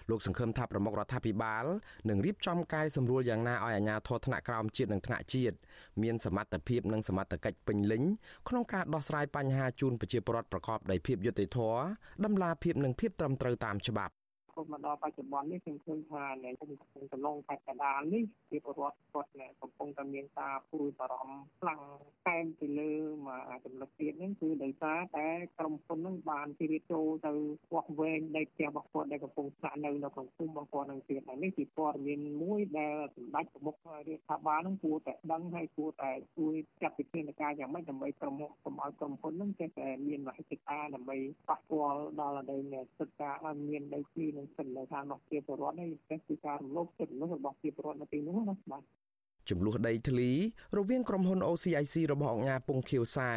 [0.10, 1.66] លោកសង្ឃឹមថាប្រមុខរដ្ឋាភិបាល
[2.10, 5.56] នឹងរៀបចំកាយសម្រួលយ៉ាងណាឲ្យអាជ្ញាធរថ្នាក់ក្រោមជាតិនិងថ្នាក់ជាតិ
[6.04, 8.04] មានសមត្ថភាពនិងសមត្ថកិច្ចពេញលេញ
[8.50, 11.80] ក្នុងការដោះស្រាយបញ្ហាជូនប្រជាពលរដ្ឋប្រកបដោយភាពយុត្តិធម៌
[12.26, 14.14] តម្លាភាពនិងភាពត្រឹមត្រូវតាមច្បាប់
[14.56, 19.30] រហូតមកដល់បច្ចុប្បន្ននេះខ្ញុំឃើញថានៅក្នុងកំឡុងបច្ចុប្បន្ននេះជាពលរដ្ឋគាត់
[19.62, 21.82] កំពុងតែមានការព្រួយបារម្ភខ្លាំង
[22.28, 22.92] តែមទៅលើ
[23.28, 25.28] មកចំណុចទៀតហ្នឹងគឺដោយសារតែ
[25.60, 27.32] ក្រុមហ៊ុនហ្នឹងបានជ្រៀតចូលទៅ
[27.74, 41.18] វាស់វែងនៃផ្ទះរបស់គាត់ដែលកំពុងស្នាក់នៅនៅក្នុងភូមិរបស់គាត់នឹងទៀតហើយនេះជាព័ត៌មានមួយដែលសម្ដេចប្រមុខរដ្ឋាភិបាលហ្នឹងគួរតែដឹងហើយគួរតែជួយចាត់វិធានការយ៉ាងម៉េចដើម្បីក្រុមហ៊ុនកុំឲ្យក្រុមហ៊ុនហ្នឹងចេះតែមានមហិច្ឆតាដើម្បី
[41.50, 42.66] ប៉ះពាល់ដល់ដល់
[42.98, 45.88] សិទ្ធិការឲ្យមានដីធ្លីនិងសិទ្ធិនៅខាងរបស់ជាពលរដ្ឋនេះ
[46.28, 48.84] គឺការរំលោភសិទ្ធិមនុស្សរបស់ជាពលរដ្ឋនៅទីនោះណាបាទ
[49.50, 50.32] ចំនួនដីធ្លី
[50.78, 53.34] រវាងក្រុមហ៊ុន OCIC របស់អង្គការពងខៀវសែ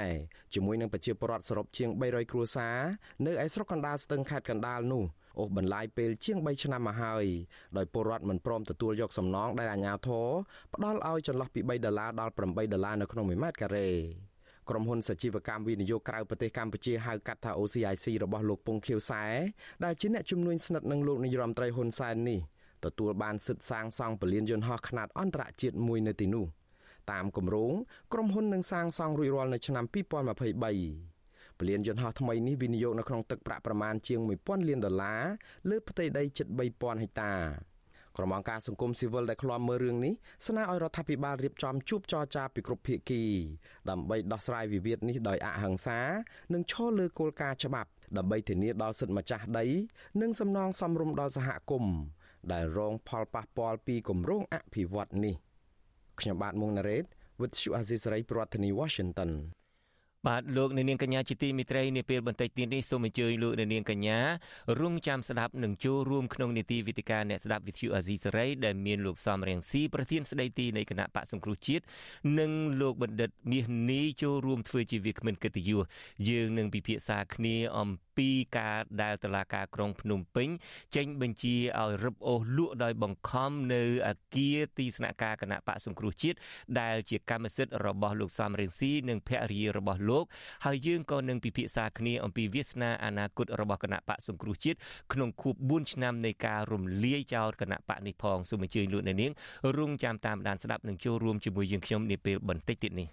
[0.55, 2.79] ជាមួយនឹងប្រជាពលរដ្ឋសរុបជាង300គ្រួសារ
[3.27, 5.05] នៅឯស្រុកកណ្ដាលស្ទឹងខេត្តកណ្ដាលនោះ
[5.39, 7.27] អូសបន្លាយពេលជាង3ឆ្នាំមកហើយ
[7.77, 10.27] ដោយពលរដ្ឋមិនព្រមទទួលយកសំណងដែលអាជ្ញាធរ
[10.75, 13.89] ផ្ដល់ឲ្យចន្លោះពី3ដុល្លារដល់8ដុល្លារនៅក្នុង1ម៉ែត្រការ៉េ
[14.71, 19.25] ក្រុមហ៊ុនសជីវកម្មវិនិយោគក្រៅប្រទេសកម្ពុជាហៅកាត់ថា OCIC របស់លោកពងខៀវសែ
[19.85, 22.41] ដែលជាអ្នកជំនួយស្និទ្ធនឹងលោកនាយរដ្ឋមន្ត្រីហ៊ុនសែននេះ
[22.85, 26.47] ទទួលបានសិទ្ធិសាងសង់ពលានយន្តហោះខ្នាតអន្តរជាតិមួយនៅទីនោះ
[27.11, 27.73] តាមគម្រោង
[28.13, 35.23] ក្រុមហ៊ុននឹងសាងសង់រួចរាល់នៅឆ្នាំ2023ពលានយន្តហោះថ្មីនេះវិនិយោគនៅក្នុងទឹកប្រាក់ប្រមាណជាង1000លានដុល្លារ
[35.71, 37.33] លើផ្ទៃដីជិត3000ហិកតា
[38.19, 40.15] ក្រុមអង្គការសង្គមស៊ីវិលដែលឃ្លាំមើលរឿងនេះ
[40.47, 43.23] ស្នើឲ្យរដ្ឋាភិបាលរៀបចំជួបចរចាពីគ្រប់ភាគី
[43.91, 45.99] ដើម្បីដោះស្រាយវិវាទនេះដោយអហិង្សា
[46.53, 49.67] និងឈលលើគោលការណ៍ច្បាប់ដើម្បីធានាដល់សិទ្ធិម្ចាស់ដី
[50.21, 51.97] និងសំណងសមរម្យដល់សហគមន៍
[52.53, 55.35] ដែលរងផលប៉ះពាល់ពីគម្រោងអភិវឌ្ឍនេះ
[56.21, 57.05] ខ្ញុំបាទមុងណារ៉េត
[57.41, 59.31] With Shu Azisari ប្រធានាធិបតី Washington
[60.27, 64.19] បាទលោកអ្នកនាងកញ្ញាជាទីមិត្តរីនាពេលបន្តិចទៀតនេះសូមអញ្ជើញលោកអ្នកនាងកញ្ញា
[64.81, 71.85] រងចាំស្ដាប់និងចូលរួមក្នុងនីតិវិទ្យាអ្នកស្ដាប់វិទ្យុអាស៊ីសេរីដែលមានលោកសំរៀងស៊ីប្រធានស្ដីទីនៃគណៈបកសង្គ្រោះជាតិ
[72.39, 72.51] និង
[72.81, 75.83] លោកបណ្ឌិតមាសនីចូលរួមធ្វើជាវាគ្មិនកិត្តិយស
[76.29, 77.89] យើងនឹងពិភាក្សាគ្នាអំ
[78.19, 80.49] ពីការដែលតឡាការក្រុងភ្នំពេញ
[80.97, 86.37] ចេញបញ្ជាឲ្យរឹបអូសលក់ដោយបង្ខំនៅអាគារទីស្នាក់ការគណៈបកសង្គ្រោះជាតិ
[86.81, 90.25] ដែលជាកម្មសិទ្ធិរបស់លោកសំរៀងស៊ីនិងភរិយារបស់លោក
[90.65, 94.79] ហើយយើងក៏នឹងពិភាក្សាគ្នាអំពីវាសនាអនាគតរបស់គណៈបកសង្គ្រោះជាតិ
[95.13, 99.33] ក្នុងខួប4ឆ្នាំនៃការរំលាយចោលគណៈបកនេះផងសូមអញ្ជើញលោកអ្នកនាង
[99.79, 103.09] រងចាំតាមដានស្ដាប់និងចូលរួមជាមួយយើងខ្ញុំនាពេលបន្តិចទៀតនេះ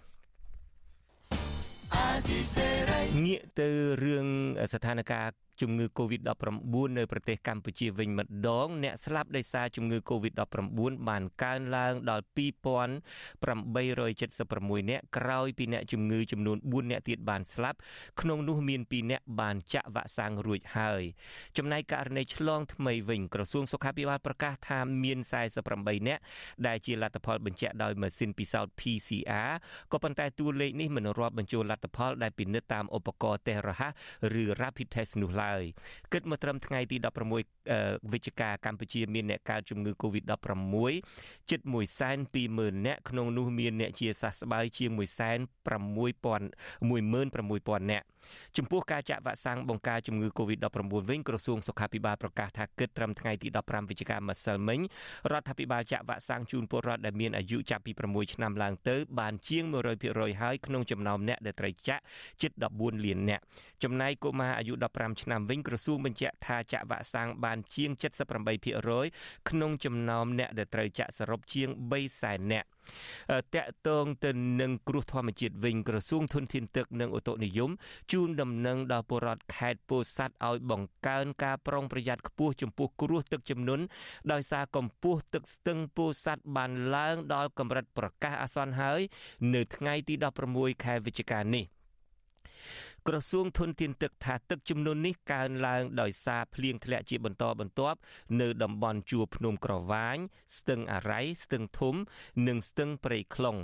[3.24, 3.68] ងាកទៅ
[4.02, 4.26] រឿង
[4.72, 17.78] ស្ថានភាព ជំងឺ Covid-19 នៅប្រទេសកម្ពុជាវិញម្ដង អ្នកស្លាប់ដោយសារជំងឺ Covid-19 បានកើនឡើងដល់2876នាក់ក្រោយពីអ្នកជំងឺចំនួន4នាក់ទៀតបានស្លាប់
[18.20, 21.02] ក្នុងនោះមាន2នាក់បានចាក់វ៉ាក់សាំងរួចហើយ
[21.56, 25.18] ចំណែកករណីឆ្លងថ្មីវិញក្រសួងសុខាភិបាលប្រកាសថាមាន
[25.62, 26.22] 48នាក់
[26.66, 29.52] ដែលជាលទ្ធផលបញ្ជាក់ដោយម៉ាស៊ីនពិសោធន៍ PCR
[29.92, 33.92] ក៏ប៉ុន្តែតួលេខនេះមិនរាប់បញ្ចូលលទ្ធផលដែលពិនិត្យតាមឧបករណ៍តេស្តរហ័ស
[34.42, 35.62] ឬ Rapid Test នោះឡើយឡើយ
[36.12, 36.96] គិតមកត្រឹមថ្ងៃទី
[37.54, 41.60] 16វិច្ឆិកាកម្ពុជាមានអ្នកកើតជំងឺ Covid-16 ជិត
[42.22, 45.00] 120,000នាក់ក្នុងនោះមានអ្នកជាសះស្បើយជាង160,000
[46.88, 48.06] 16000នាក់
[48.56, 50.66] ចំពោះការចាក់វ៉ាក់សាំងបង្ការជំងឺ Covid-19
[51.08, 54.80] វិញក្រសួងសុខាភិបាលប្រកាសថាគិតត្រឹមថ្ងៃទី15វិច្ឆិកាម្សិលមិញ
[55.32, 59.64] រដ្ឋាភិបាលចាក់វ៉ាក់សាំងជូនពលរដ្ឋដែលមានអាយុចាប់ពី6ឆ្នាំឡើងទៅបានជាង
[60.02, 62.02] 100%ហើយក្នុងចំណោមអ្នកដែលត្រូវចាក់
[62.42, 63.42] ជិត14លាននាក់
[63.82, 67.90] ចំណែកកុមារអាយុ15ឆ្នាំវិញក្រសួងបញ្ជាក់ថាចាក់វ៉ាក់សាំងបានជាង
[68.70, 72.68] 78%ក្នុងចំណោមអ្នកដែលត្រូវចាក់សរុបជាង3សែននាក់
[73.54, 74.30] តកតងទៅ
[74.60, 77.70] នឹងគ្រោះធម្មជាតិវិញក្រសួងធនធានទឹកនិងអូតូនិយម
[78.12, 83.84] ជូនដំណឹងដល់ពលរដ្ឋខេត្តពោធិ៍សាត់ឲ្យបង្កើនការប្រុងប្រយ័ត្នខ្ពស់ចំពោះគ្រោះទឹកជំនន់
[84.32, 89.00] ដោយសារកម្ពស់ទឹកស្ទឹងពោធិ៍សាត់បានឡើងដល់កម្រិតប្រកាសអាសន្នហើយ
[89.54, 90.14] នៅថ្ងៃទី
[90.50, 91.64] 16ខែវិច្ឆិកានេះ
[93.10, 97.98] ក្រសួងធនធានទឹកថាទឹកចំនួននេះកើនឡើងដោយសារភ្លៀងធ្លាក់ជាបន្តបន្ទាប់
[98.40, 100.16] នៅតំបន់ជួរភ្នំក្រវាញ
[100.58, 101.94] ស្ទឹងអារ៉ៃស្ទឹងធំ
[102.48, 103.56] និងស្ទឹងព្រៃខ្លុង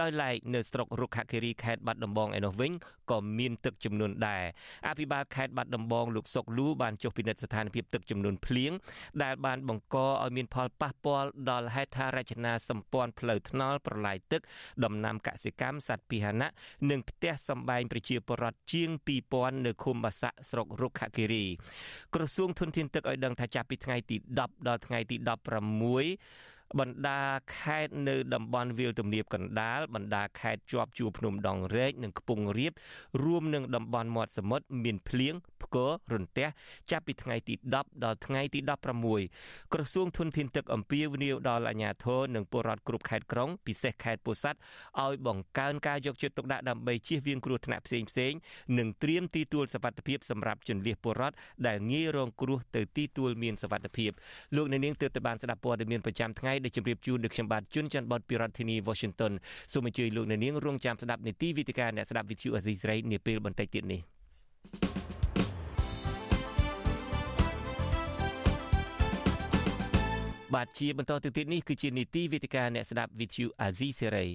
[0.00, 2.72] ដោយឡែកនៅស្រុករុក្ខគិរីខេត្តបាត់ដំបងឯនោះវិញ
[3.10, 4.44] ក៏មានទឹកចំនួនដែរ
[4.88, 8.72] អភិបាលខេត្តបាត់ដំបងលោកសុកលូបានចុះពិនិត្យស្ថានភាពទឹកចំនួនភ្លៀង
[9.22, 14.40] ដែលបានបង្កឲ្យមានផលប៉ះពាល់ដល់ហេដ្ឋារចនាសម្ព័ន្ធផ្លូវថ្នល់ប្រឡាយទឹក
[14.84, 16.48] ដំណាំកសិកម្មសត្វពាហនៈ
[16.90, 18.94] និងផ្ទះសម្បែងប្រជាពលរដ្ឋជាងង
[19.26, 21.44] 2000នៅឃុំបាសាក់ស្រុករុក្ខគិរី
[22.14, 25.16] ក្រសួងធនធានទឹកឲ្យដឹងថាចាប់ពីថ្ងៃទី10ដល់ថ្ងៃទី
[25.86, 27.22] 16 បណ្ដា
[27.58, 32.72] ខេត្តនៅតំបន់វាលទំនាបកណ្ដាលបណ្ដាខេត្តជាប់ជួរភ្នំដងរែកនិងខ្ពង់រាប
[33.22, 36.48] រួមនឹងតំបន់មាត់សមុទ្រមានភ្លៀងផ្គររន្ទះ
[36.90, 38.60] ចាប់ពីថ្ងៃទី10ដល់ថ្ងៃទី
[39.16, 44.58] 16ក្រសួងធនធានទឹកអំពាវនាវដល់អាជ្ញាធរនិងពលរដ្ឋគ្រប់ខេត្តក្រុងពិសេសខេត្តពោធិ៍សាត់
[45.04, 48.32] ឲ្យបង្កើនការយកចិត្តទុកដាក់ដើម្បីជៀសវាងគ្រោះថ្នាក់ផ្សេងផ្សេង
[48.78, 54.10] និងត្រៀមទីទួលសុវត្ថិភាពសម្រាប់ជន្លៀសពលរដ្ឋដែលងាយរងគ្រោះទៅទីទួលមានសុវត្ថិភាព
[54.56, 59.32] លោកអ្នកនាងទើបតែបានស្ដាប់ព័ត៌មានប្រចាំថ្ងៃដែលជម្រាបជូនដូចខ្ញុំបាទជួនច័ន្ទបតពីរដ្ឋធានី Washington
[59.72, 64.00] សូមអញ្ជើញលោកអ្នកនាងរងចាំស្ដាប់នីតិវិទ្យាអ្នកស្ដាប់វិទ្យុអាស៊ីសេរីនាពេលបន្តិចទៀតនេះ
[70.54, 74.26] បាទជាបន្តទៅទៀតនេះគឺជានីតិវិទ្យាអ្នកស្ដាប់វិទ្យុអាស៊ីសេរី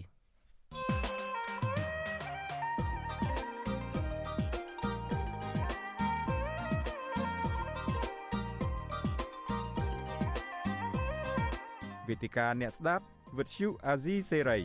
[12.07, 13.03] វេទិកាអ្នកស្ដាប់
[13.37, 14.59] វិទ្យុអាស៊ីសេរី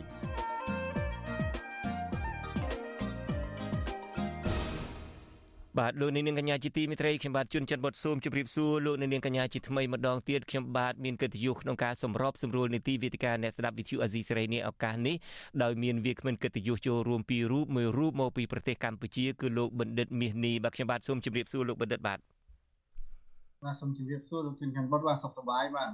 [5.79, 15.15] បាទលោកនាងកញ្ញាជាទីមេត្រីខ្ញុំបាទជួនច័ន្ទបុតស៊ូមជម្រាបសួរលោកនាងកញ្ញាជាថ្មីម្ដងទៀតខ្ញុំបាទមានកិត្តិយសក្នុងការសម្របសម្រួលនីតិវេទិកាអ្នកស្ដាប់វិទ្យុអាស៊ីសេរីនេះឱកាសនេះ
[15.63, 22.19] ដោយមានវាគ្មិនកិត្តិយសចូលរួមពីររូបមួយរូបមកពីប្រទេសកម្ពុជាគឺលោកបណ្ឌិតមាសនីបាទខ្ញុំបាទសូមជម្រាបសួរលោកបណ្ឌិតបាទ
[23.65, 25.89] បាទសូមជម្រាបសួរលោកជុនច័ន្ទបុតបាទសុខសប្បាយបាទ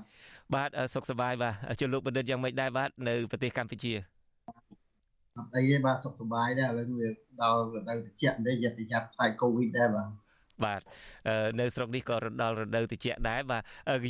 [0.56, 3.94] បាទសុខសប្បាយបាទជលោកបណ្ឌិតយ៉ាងម៉េចដែរបាទនៅប្រទេសកម្ពុជា
[5.38, 7.10] អត់អីទេបាទសុខសប្បាយដែរឥឡូវវា
[7.42, 10.10] ដល់រដូវត្រជាក់នេះយត្តយត្តផ្នែកកូវីដដែរបាទ
[10.66, 10.82] បាទ
[11.60, 13.62] នៅស្រុកនេះក៏រដល់រដូវត្រជាក់ដែរបាទ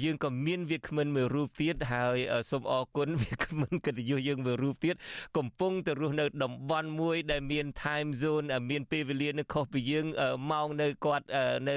[0.06, 2.18] យើងក៏មានវាគ្មិនមួយរូបទៀតហើយ
[2.52, 4.95] សូមអរគុណវាគ្មិនកិត្តិយសយើងមួយរូបទៀត
[5.38, 10.06] កំពុងទៅរស់នៅតំបន់មួយ ដែលមាន time zone មានពេលវេលានៅខុសពីយើង
[10.52, 11.26] ម៉ោងនៅគាត់
[11.70, 11.76] នៅ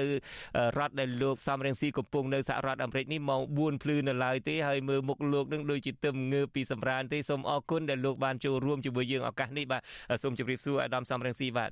[0.77, 9.81] រដ្ឋដែលលោកសំរងស៊ីកំពុងនៅសហរដ្ឋអាមេរិកនេះម៉ោង4ភ្លឺនៅឡើយទេហើយមើលមុខលោកនឹងដូចជាទឹមងើពីសម្រានទេសូមអរគុណដែលលោកបានចូលរួមជាមួយយើងឱកាសនេះបាទ
[10.23, 11.71] សូមជម្រាបសួរអាដាមសំរងស៊ីបាទ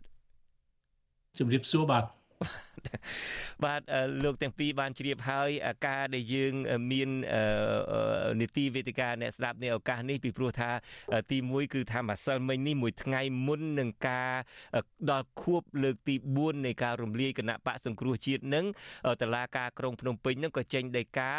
[1.38, 2.19] ជម្រាបសួរបាទ
[3.64, 3.82] បាទ
[4.24, 5.50] លោកទាំងពីរបានជ្រាបហើយ
[5.88, 6.54] ការដែលយើង
[6.92, 7.10] មាន
[8.42, 10.70] នីតិវេទិកាអ្នកស្ដាប់ในឱកាសនេះពីព្រោះថា
[11.32, 14.32] ទី1គឺថាម្សិលមិញនេះមួយថ្ងៃមុននឹងការ
[15.12, 18.66] ដល់ខួបលើកទី4នៃការរំលាយគណៈបកសង្គ្រោះជាតិនឹង
[19.22, 21.32] តឡាការក្រុងភ្នំពេញនឹងក៏ចេញដីកា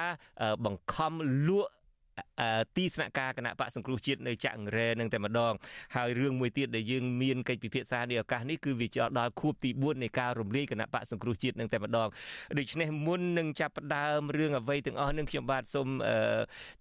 [0.64, 1.12] បង្ខំ
[1.48, 1.70] លក់
[2.76, 5.52] ទីស្នាក់ការគណៈបកសង្គ្រោះជាតិនៅចាក់រ៉ែនឹងតែម្ដង
[5.96, 12.08] ហើយរឿងមួយទៀតដែលយើងមានកិច្ចពិភាក្សាในឱកាសនេះគឺវាចូលដល់ខួបទី4នៃការរំលាយគណៈបកសង្គ្រោះជាតិនឹងតែម្ដង
[12.58, 15.88] ដូច្នេះមុននឹងចាប់ផ្ដើមរឿងអ្វីទាំងអស់នឹងខ្ញុំបាទសូម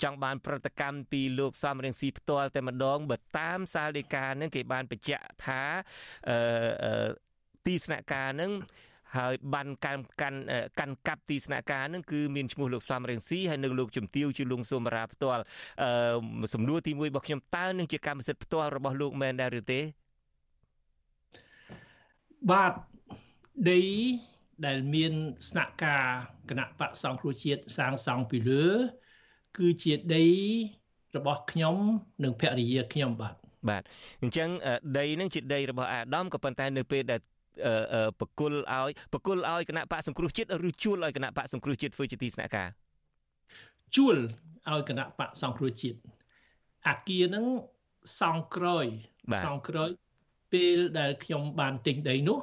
[0.04, 5.62] ចង់បានប្រតិកម្មពីលោកសំរៀងស៊ីផ្ទាល់តែម្ដងបើតាមសាលដីកានឹងគេបានបញ្ជាក់ថា
[7.66, 8.52] ទីស្នាក់ការនឹង
[9.18, 10.40] ហើយបានកាន់កាន់
[10.80, 15.44] កាន់កាប់ទីស្នាក់ការនឹងគឺមានឈ្មោះលោកសំរងស៊ីហើយនៅលោកជំទាវជាលងសូមរាផ្ទាល់
[15.84, 19.80] អឺសំណួរទី1របស់ខ្ញុំតើនឹងជាកម្មសិទ្ធិផ្ទាល់របស់លោកមែនដែរឬទេ
[22.52, 22.74] បាទ
[23.70, 23.82] ដី
[24.66, 25.14] ដែលមាន
[25.50, 26.04] ស្នាក់ការ
[26.50, 28.66] គណៈបកសង្គ្រោះជាតិសាងសង់ពីលើ
[29.58, 30.26] គឺជាដី
[31.18, 31.76] របស់ខ្ញុំ
[32.24, 33.36] និងភរិយាខ្ញុំបាទ
[33.70, 33.84] បាទ
[34.22, 34.50] អញ្ចឹង
[34.98, 37.20] ដីនឹងជាដីរបស់អាដាមក៏ប៉ុន្តែនៅពេលដែល
[38.20, 42.68] បកគលឲ្យបកគលឲ្យគណៈបកសង្គ្រោះជាតិឬជួលឲ្យគណៈបកសង្គ្រោះជាតិធ្វើជាទីស្នាក់ការ
[43.96, 44.18] ជួល
[44.72, 46.00] ឲ្យគណៈបកសង្គ្រោះជាតិ
[46.88, 47.46] អាគារហ្នឹង
[48.20, 48.86] សង់ក្រោយ
[49.46, 49.90] សង់ក្រោយ
[50.54, 52.40] ពេលដែលខ្ញុំបានទិញដីនោះ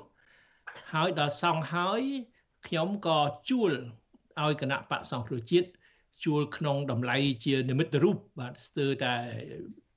[0.93, 2.03] ហើយដល់សង់ហើយ
[2.67, 3.19] ខ្ញុំក៏
[3.51, 3.73] ជួល
[4.43, 5.69] ឲ្យគណៈបកសង្គ្រោះជាតិ
[6.25, 9.15] ជួលក្នុងតម្លៃជានិមិត្តរូបបាទស្ទើរតែ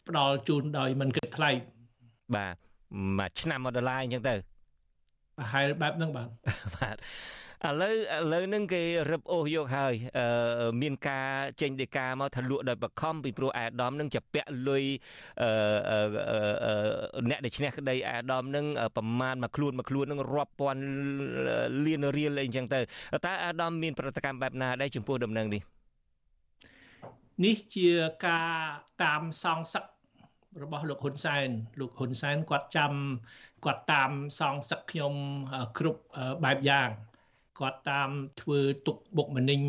[0.07, 1.51] ផ្ដល់ជូនដោយមិនគិតថ្លៃ
[2.35, 2.55] បាទ
[3.19, 4.58] មួយឆ្នាំមួយដុល្លារអញ្ចឹងទៅប្រ
[5.51, 6.27] ហែលបែបហ្នឹងបាទ
[6.75, 6.97] បាទ
[7.67, 8.81] ឥឡូវឥឡូវហ្នឹងគេ
[9.11, 11.29] រឹបអូសយកហើយអឺមានការ
[11.61, 14.83] ចេញដីកាមកថាលក់ដោយបខំពីព្រោះអាដាមនឹងជាពាក់លុយ
[15.41, 18.65] អឺអ្នកដែលឈ្នះក្តីអាដាមនឹង
[18.97, 20.81] ប្រមាណមួយខ្លួនមួយខ្លួននឹងរាប់ពាន់
[21.85, 22.79] លានរៀលអីចឹងទៅ
[23.25, 25.61] តើអាដាមមានប្រតិកម្មបែបណាដែរចំពោះដំណឹងនេះ
[27.45, 27.89] នេះជា
[28.27, 28.51] ការ
[29.03, 29.83] តាមសងសឹក
[30.63, 31.47] របស់លោកហ៊ុនសែន
[31.79, 32.93] លោកហ៊ុនសែនគាត់ចាំ
[33.65, 35.13] គាត់តាមសងសឹកខ្ញុំ
[35.77, 36.01] គ្រប់
[36.43, 36.89] បែបយ៉ាង
[37.59, 38.09] គាត់តាម
[38.41, 39.61] ធ្វើទុកបុកម្នេញ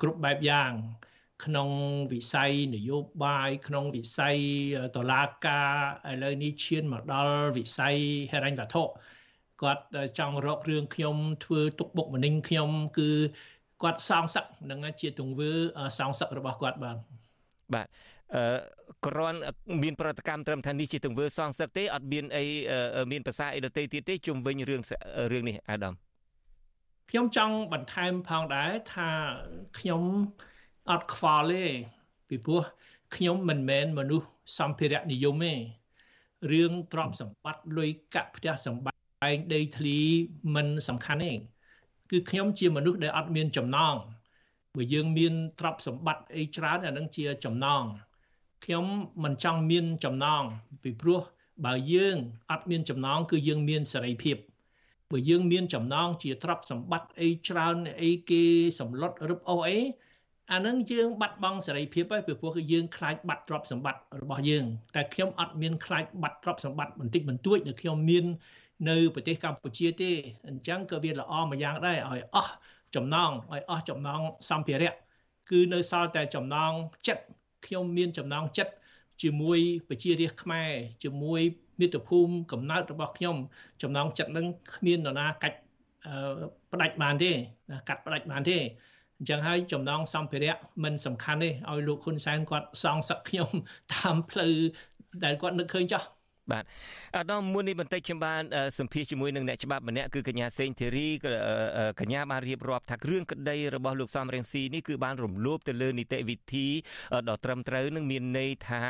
[0.00, 0.72] គ្រប់បែបយ៉ាង
[1.44, 1.68] ក្នុង
[2.12, 4.36] វិស័យនយោបាយក្នុងវិស័យ
[4.96, 5.72] តឡាការ
[6.10, 7.96] ឥឡូវនេះឈានមកដល់វិស័យ
[8.32, 8.82] ហិរញ្ញវត្ថុ
[9.62, 9.84] គាត់
[10.18, 13.10] ចង់រករឿងខ្ញុំធ្វើទុកបុកម្នេញខ្ញុំ គឺ
[13.82, 15.50] គាត់សងសឹកនឹងជាទង្វើ
[15.98, 16.96] សងសឹករបស់គាត់បាទ
[17.74, 17.86] បាទ
[18.34, 18.42] អឺ
[19.06, 19.38] គ្រាន់
[19.82, 22.44] មានប្រតិកម្មត្រឹមថានេះជាទង្វើសងសឹកទេអត់មានអី
[23.12, 24.82] មានភាសាអីដទៃទៀតទេជុំវិញរឿង
[25.32, 25.94] រឿងនេះអាដាម
[27.10, 29.08] ខ្ញុំចង់បន្ថែមផងដែរថា
[29.78, 30.02] ខ្ញុំ
[30.90, 31.64] អត់ខ្វល់ទេ
[32.28, 32.62] ពីព្រោះ
[33.16, 34.28] ខ្ញុំមិនមែនមនុស្ស
[34.58, 35.54] សម្ភារៈនិយមទេ
[36.52, 39.98] រឿងទ្រព្យសម្បត្តិលុយកាក់ផ្ទះសម្បែងដីធ្លី
[40.54, 41.32] មិនសំខាន់ទេ
[42.10, 43.94] គឺខ្ញុំជាមនុស្សដែលអត់មានចំណង
[44.76, 47.82] បើយើងមានទ្រព្យសម្បត្តិអីច្រើនអានឹងជាចំណង
[48.64, 48.84] ខ្ញុំ
[49.24, 50.42] មិនចង់មានចំណង
[50.82, 51.22] ពីព្រោះ
[51.66, 52.16] បើយើង
[52.50, 54.36] អត់មានចំណងគឺយើងមានសេរីភាព
[55.10, 58.42] បើយើងមានចំណងជាទ្រព្យសម្បត្តិអីច្រើនអីគេ
[58.80, 59.78] សម្លុតរឹបអូសអី
[60.52, 64.64] អានឹងយើងបាត់បង់សេរីភាពហើយពីព្រោះគឺយើងខ្លាចបាត់ទ្រព្យសម្បត្តិរបស់យើង
[64.96, 68.24] តែខ្ញុំអត់មានខ្លាចបាត់ទ្រព្យសម្បត្តិបន្តិចបន្តួចដែលខ្ញុំមាន
[68.88, 70.10] នៅប្រទេសកម្ពុជាទេ
[70.48, 72.52] អញ្ចឹងក៏វាល្អមួយយ៉ាងដែរឲ្យអស់
[72.94, 74.94] ចំណងឲ្យអស់ចំណងសម្ភារៈ
[75.50, 76.72] គឺនៅសល់តែចំណង
[77.06, 77.24] ចិត្ត
[77.66, 78.72] ខ្ញុំមានចំណងចិត្ត
[79.22, 79.58] ជាមួយ
[79.88, 80.70] ប្រជារាស្ត្រខ្មែរ
[81.04, 81.40] ជាមួយ
[81.80, 83.36] មាតុភូមិកំណើតរបស់ខ្ញុំ
[83.82, 85.58] ចំណងចិត្តនឹងគ្មាននរណាកាច់
[86.72, 87.32] ផ្ដាច់បានទេ
[87.88, 88.58] កាត់ផ្ដាច់បានទេ
[89.18, 93.48] អញ្ចឹងហើយចំណងសម្ភារៈមិនសំខាន់ទេឲ្យលោកហ៊ុនសែនគាត់សងសឹកខ្ញុំ
[93.92, 94.54] តាមផ្លូវ
[95.24, 96.02] ដែលគាត់នឹកឃើញចោះ
[96.52, 96.64] បាទ
[97.16, 98.42] អាដាមមុននេះបន្តិចខ្ញុំបាន
[98.78, 101.08] សម្ភាសជាមួយនឹងអ្នកច្បាប់ម្នាក់គឺកញ្ញាសេងធីរី
[102.00, 106.66] កញ្ញាបានរៀបរាប់ថារឿងក្តីរបស់លោកសំរងស៊ីនេះគឺបានរំលោភទៅលើនីតិវិធី
[107.28, 108.82] ដ៏ត្រឹមត្រូវនឹងមានន័យថា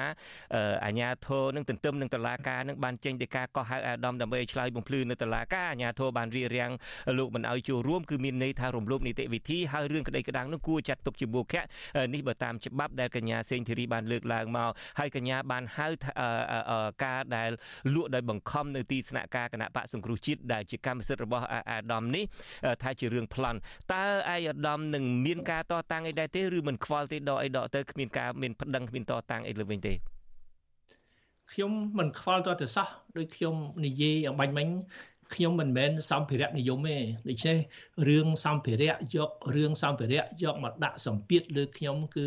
[0.87, 6.71] អាញាធរនឹងទន្ទឹមនឹងតឡាការនឹងបានចេញទៅការកោះហៅអាដាមដើម្បីឲ្យឆ្លើយបំភ្លឺនៅតឡាការអាញាធរបានរៀបរៀង
[7.19, 11.63] លោកមិនឲ្យចូលរួមគឺមានន័យថារំលោភនីតិវិធីហើយរឿងក្តីក្តាំងនោះគួរចាត់ទុកជាមុខៈ
[12.15, 15.89] នេះបើតាមច្បាប់ដែលកញ្ញាសេងធីរីបានលើកឡើងមកហើយកញ្ញាបានហៅ
[17.05, 17.57] ការដែលដែល
[17.95, 22.25] លក់ដោយបង្ខំនៅទីស្នាក់ការគណៈបកសង្គ្រោះជាតិដែលជាកម្មសិទ្ធិរបស់អាដាមនេះ
[22.83, 23.59] ថាជារឿងប្លន់
[23.93, 29.95] តើអាយអាដាមនឹងមានការតតាំងអីដែរទេឬមិនខ្វល់ទេដកអីដកទៅគ្មានការមានប្តឹងគ្មានតតាំងអីលើវិញទេ
[31.53, 33.55] ខ្ញុំមិនខ្វល់តទៅសោះដូចខ្ញុំ
[33.87, 34.69] និយាយអំបញ្ញមិញ
[35.35, 36.97] ខ្ញុំមិនមែនសម្ភារៈនិយមទេ
[37.29, 37.57] ដូច្នេះ
[38.09, 42.27] រឿងសម្ភារៈយករឿងសម្ភារៈយកមកដាក់សម្ពាធលើខ្ញុំគឺ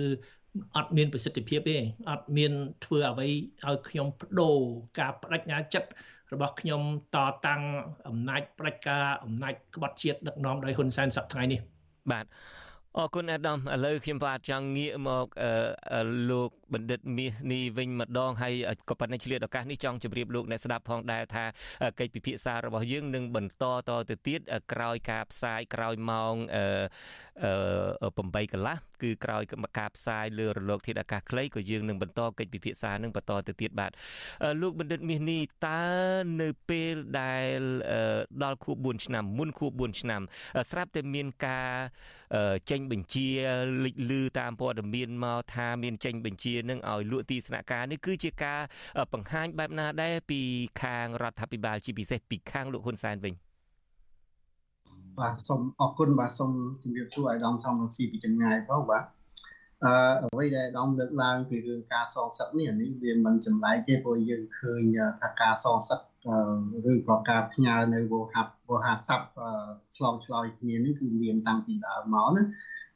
[0.76, 1.78] អត់មានប្រសិទ្ធភាពទេ
[2.12, 2.52] អត់មាន
[2.86, 3.28] ធ្វើអ្វី
[3.68, 4.58] ឲ្យខ្ញុំបដូរ
[5.00, 5.90] ការបដិញ្ញាចិត្ត
[6.34, 6.82] របស់ខ្ញុំ
[7.16, 7.62] តតាំង
[8.08, 11.60] អំណាចផ្ដាច់ការអំណាចក្បត់ជាតិដឹកនាំដោយហ៊ុនសែនសប្តាហ៍នេះ
[12.12, 12.26] បាទ
[13.00, 15.28] អរគុណអាដាមឥឡូវខ្ញុំបាទចង់ងាកមក
[16.30, 18.54] លោកបណ្ឌិតមាសនេះវិញម្ដងហើយ
[18.90, 21.46] ក៏ប៉ុន្តែឆ្លៀតឱកាសនេះចង់ជម្រាបលោកអ្នកស្ដាប់ផងដែរថា
[22.00, 24.40] កិច្ចពិភាក្សារបស់យើងនឹងបន្តតទៅទៀត
[24.74, 26.36] ក្រោយការផ្សាយក្រោយម៉ោង
[28.44, 29.44] 8កន្លះ គឺក្រោយ
[29.80, 33.92] ការផ្សាយលើរលកធាតុអាកាសខ្លីក៏យើងនឹងបន្តកិច្ចពិភាក្សានឹងបន្តទៅទៀតបាទ
[34.62, 35.84] លោកបណ្ឌិតមាសនេះតើ
[36.42, 37.60] នៅពេលដែល
[38.44, 40.22] ដល់ខួប4ឆ្នាំមុនខួប4ឆ្នាំ
[40.72, 41.72] ស្រាប់តែមានការ
[42.72, 43.28] ចេញបញ្ជា
[43.84, 48.60] លេចលឺតាមព័ត៌មានមកថាមានចេញបញ្ជានឹងឲ្យលក់ទីស្នាក់ការនេះគឺជាការ
[49.14, 50.42] បង្ហាញបែបណាដែរពី
[50.82, 53.43] ខាងរដ្ឋាភិបាលជាពិសេសពីខាងលោកហ៊ុនសែនវិញ
[55.20, 56.52] បាទសូមអរគុណបាទសូម
[56.84, 59.04] ជម្រាបសួរឲ្យដំសំរងស៊ីពីចម្ងាយផងបាទ
[59.84, 59.94] អឺ
[60.24, 64.82] អ្វីដែលដំលើកឡើងពីរឿងការសងសឹកនេះនេះវាមិនចម្លែកទេព្រោះយើងឃើញ
[65.22, 66.00] ថាការសងសឹក
[66.92, 69.28] ឬក៏ការផ្ញើនៅវោហាប់វោហាស័ព្ទ
[69.98, 72.44] ឆ្លងឆ្លើយគ្នានេះគឺមានតាំងពីដើមមកណា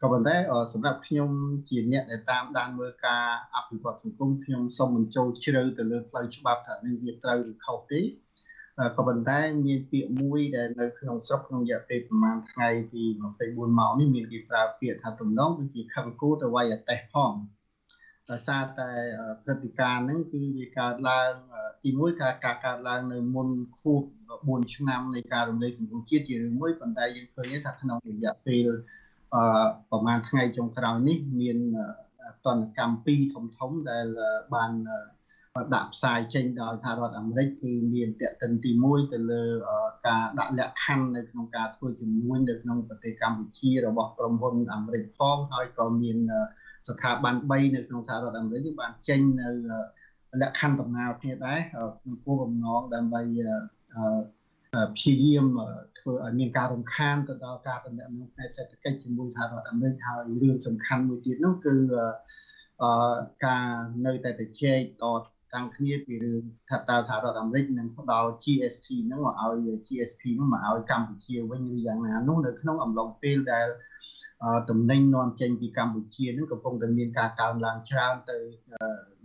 [0.01, 0.35] ក៏ប៉ុន្តែ
[0.73, 1.29] សម្រាប់ខ្ញុំ
[1.69, 8.01] ជាអ្នកដែលតាមដានមើលការអភិវឌ្ឍសង្គមខ្ញុំសូមបញ្ចូលជ្រៅទៅលើផ្លូវច្បាប់ថានឹងវាត្រូវឬខុសទេ
[8.77, 13.03] ក៏ប៉ុន្តែមានពាក្យមួយដែលនៅក្នុងស្រុកក្នុងរយៈពេលប្រហែលថ្ងៃពី
[13.39, 17.33] 24ម៉ោងនេះមានគេប្រើពាក្យថាទំនងគឺជាខឹងគូទៅវាយអតេះផង
[18.29, 18.89] ដោយសារតែ
[19.43, 21.29] ព្រឹត្តិការណ៍ហ្នឹងគឺវាកើតឡើង
[21.83, 23.49] ទីមួយការការកើតឡើងនៅមុន
[23.79, 24.01] ខួប
[24.37, 28.67] 4ឆ្នាំនៃការរំលែកសង្គមជាតិជារឿងមួយប៉ុន្តែយើងឃើញថាក្នុងរយៈពេល
[29.35, 29.41] អឺ
[29.89, 31.57] ប្រហែលថ្ងៃចុងក្រោយនេះមាន
[32.45, 34.07] តនកម្មពីរធំធំដែល
[34.53, 34.71] បាន
[35.75, 39.43] ដាក់ផ្សាយចេញដោយថារដ្ឋអាមេរិកគឺមានតេតិនទី1ទៅលើ
[40.07, 46.17] ការដាក់លក្ខខណ្ឌនៅក្នុងការធ្វើជំនួញនៅក្នុងប្រទេសកម្ពុជារបស់ក្រុមហ៊ុនអាមេរិកផងហើយក៏មាន
[46.87, 49.49] ស្ថាប័ន3នៅក្នុងសហរដ្ឋអាមេរិកបានចេញនៅ
[50.41, 53.21] លក្ខខណ្ឌដំណើរគ្នាដែរក្នុងគោលបំណងដើម្បី
[54.95, 55.45] ព្យាយាម
[55.99, 61.75] ធ្វើឲ្យមានការរំខានទៅដល់ការតំណែងផ្នែកសេដ្ឋកិច្ចជាមួយសហរដ្ឋអាមេរិកហើយរឿងសំខាន់មួយទៀតនោះគឺ
[62.83, 63.67] អឺការ
[64.05, 65.05] នៅតែទៅជែកត
[65.53, 73.67] តាំងគ្នាពីរឿងថាតើសហរដ្ឋអាមេរិកនឹងផ្ដល់ GSP ហ្នឹងមកឲ្យ GSP ហ្នឹងមកឲ្យកម្ពុជាវិញឬយ៉ាងណានោះនៅក្នុងអំឡុងពេលដែល
[74.69, 78.37] តំណែងនាំចេញពីកម្ពុជានឹងកំពុងតែមានការកើនឡើងច្រើនទៅ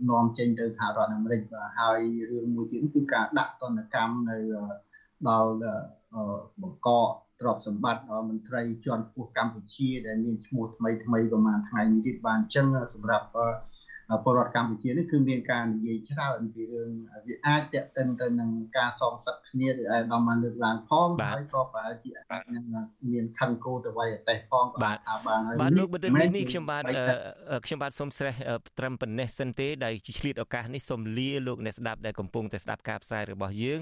[0.09, 1.99] នាំចេញទៅសហរដ្ឋអាមេរិកបាទហើយ
[2.29, 4.37] រឿងមួយទៀតគឺការដាក់ទណ្ឌកម្មនៅ
[5.29, 5.53] ដល់
[6.61, 7.07] បង្កក
[7.39, 13.27] ទ្រព្យសម្បត្តិដល់មន្ត្រីជាន់ខ្ពស់កម្ពុជាដែលមានឈ្មោះថ្មីថ្មីប្រហែលថ្ងៃនេះទៀតបានអញ្ចឹងសម្រាប់
[14.23, 16.89] ពលរដ្ឋកម្ពុជានេះគឺមានការនិយាយច្រើនពីរឿង
[17.27, 22.63] វាអាចតេតិនទៅនឹងការសងសឹកគ្នាឬអាយដល់បានលើកឡើងផងហើយក៏ប្រហែលជាអាចនឹង
[23.11, 26.83] មានខណ្ឌគោទៅវាយអតេះផងបាទថាបានហើយបាទលោកបណ្ឌិតនេះខ្ញុំបាទ
[27.65, 28.33] ខ្ញុំបាទសូមស្រេះ
[28.79, 33.79] ត្រឹមប៉ុណ្ណេះសិនទេដែលឆ្លៀតឱកាសនេះសូមលាលោកអ្នកស្ដាប់ដែលកំពុងតែស្ដាប់ការផ្សាយរបស់យើង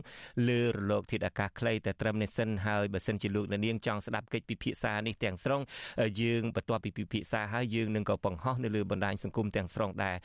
[0.50, 5.62] លើរលកធាតុអាកាសខ្លីតែត្រឹមនេះសិនហើយបើសិនជាលោកអ្នកនាងចង់ស្ដាប់កិច្ចពិភាក្សានេះទាំងស្រុង
[6.22, 10.16] យើងបន្ទាប់ពីពិភាក្សាហើយយើងនឹងក៏បង្ហោះនៅលើបណ្ដាញសង្គមទាំងស្រុងដែរ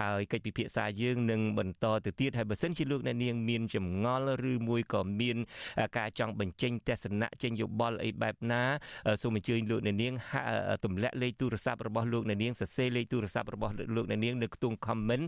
[0.00, 5.36] ហើយកិច្ចពិភាក្សាយើងនឹងបន្តទៅទៀតហើយបើសិនជាលោកអ្នកនាងមានចម្ងល់ឬមួយក៏មាន
[5.98, 8.62] ការចង់បញ្ចេញទស្សនៈចេញយោបល់អីបែបណា
[9.22, 10.14] សូមអញ្ជើញលោកអ្នកនាង
[10.84, 15.24] ទម្លាក់លេខទូរស័ព្ទរបស់លោកអ្នកនាងសរសេរលេខទូរស័ព្ទរបស់លោកអ្នកនាងនៅខ្ទង់ comment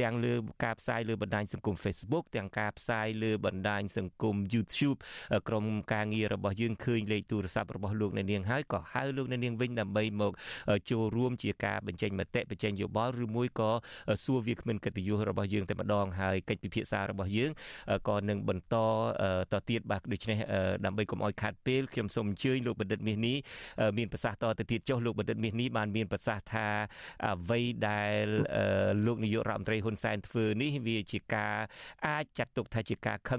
[0.00, 4.98] ទាំងលើការផ្សាយលើបណ្ដាញសង្គម Facebook ទាំងការផ្សាយលើបណ្ដាញសង្គម YouTube
[5.48, 10.32] ក្រុមការងាររបស់យើងឃើញលេខទូរស័ព្ទរបស់លោកអ្នកនាងហើយក៏ហៅលោកអ្នកនាងវិញដើម្បីមក
[10.90, 13.70] ចូលរួមជាការបញ្ចេញមតិបញ្ចេញយោបល់ឬមួយក៏
[14.24, 17.50] សួរវាគ្មិនកិត្តិយសរបស់យើងតែម្ដងហើយកិច្ចពិភាក្សារបស់យើង
[18.08, 18.76] ក៏នឹងបន្ត
[19.52, 20.38] តទៀតបាទដូច្នេះ
[20.84, 23.36] ដើម្បីកុំឲ្យខាត់ពេលខ្ញុំសូមអញ្ជើញលោកបណ្ឌិតមាសនេះ
[23.98, 26.68] មានប្រសាសន៍តទៅទៀតចុះលោកបណ្ឌិតមាសនេះបានមានប្រសាសន៍ថា
[27.26, 28.24] អ្វីដែល
[29.06, 31.56] លោកនាយករដ្ឋមន្ត្រីហ៊ុនសែនធ្វើនេះវាជាការ
[32.06, 33.30] អាចចាត់ទុកថាជាការខឹង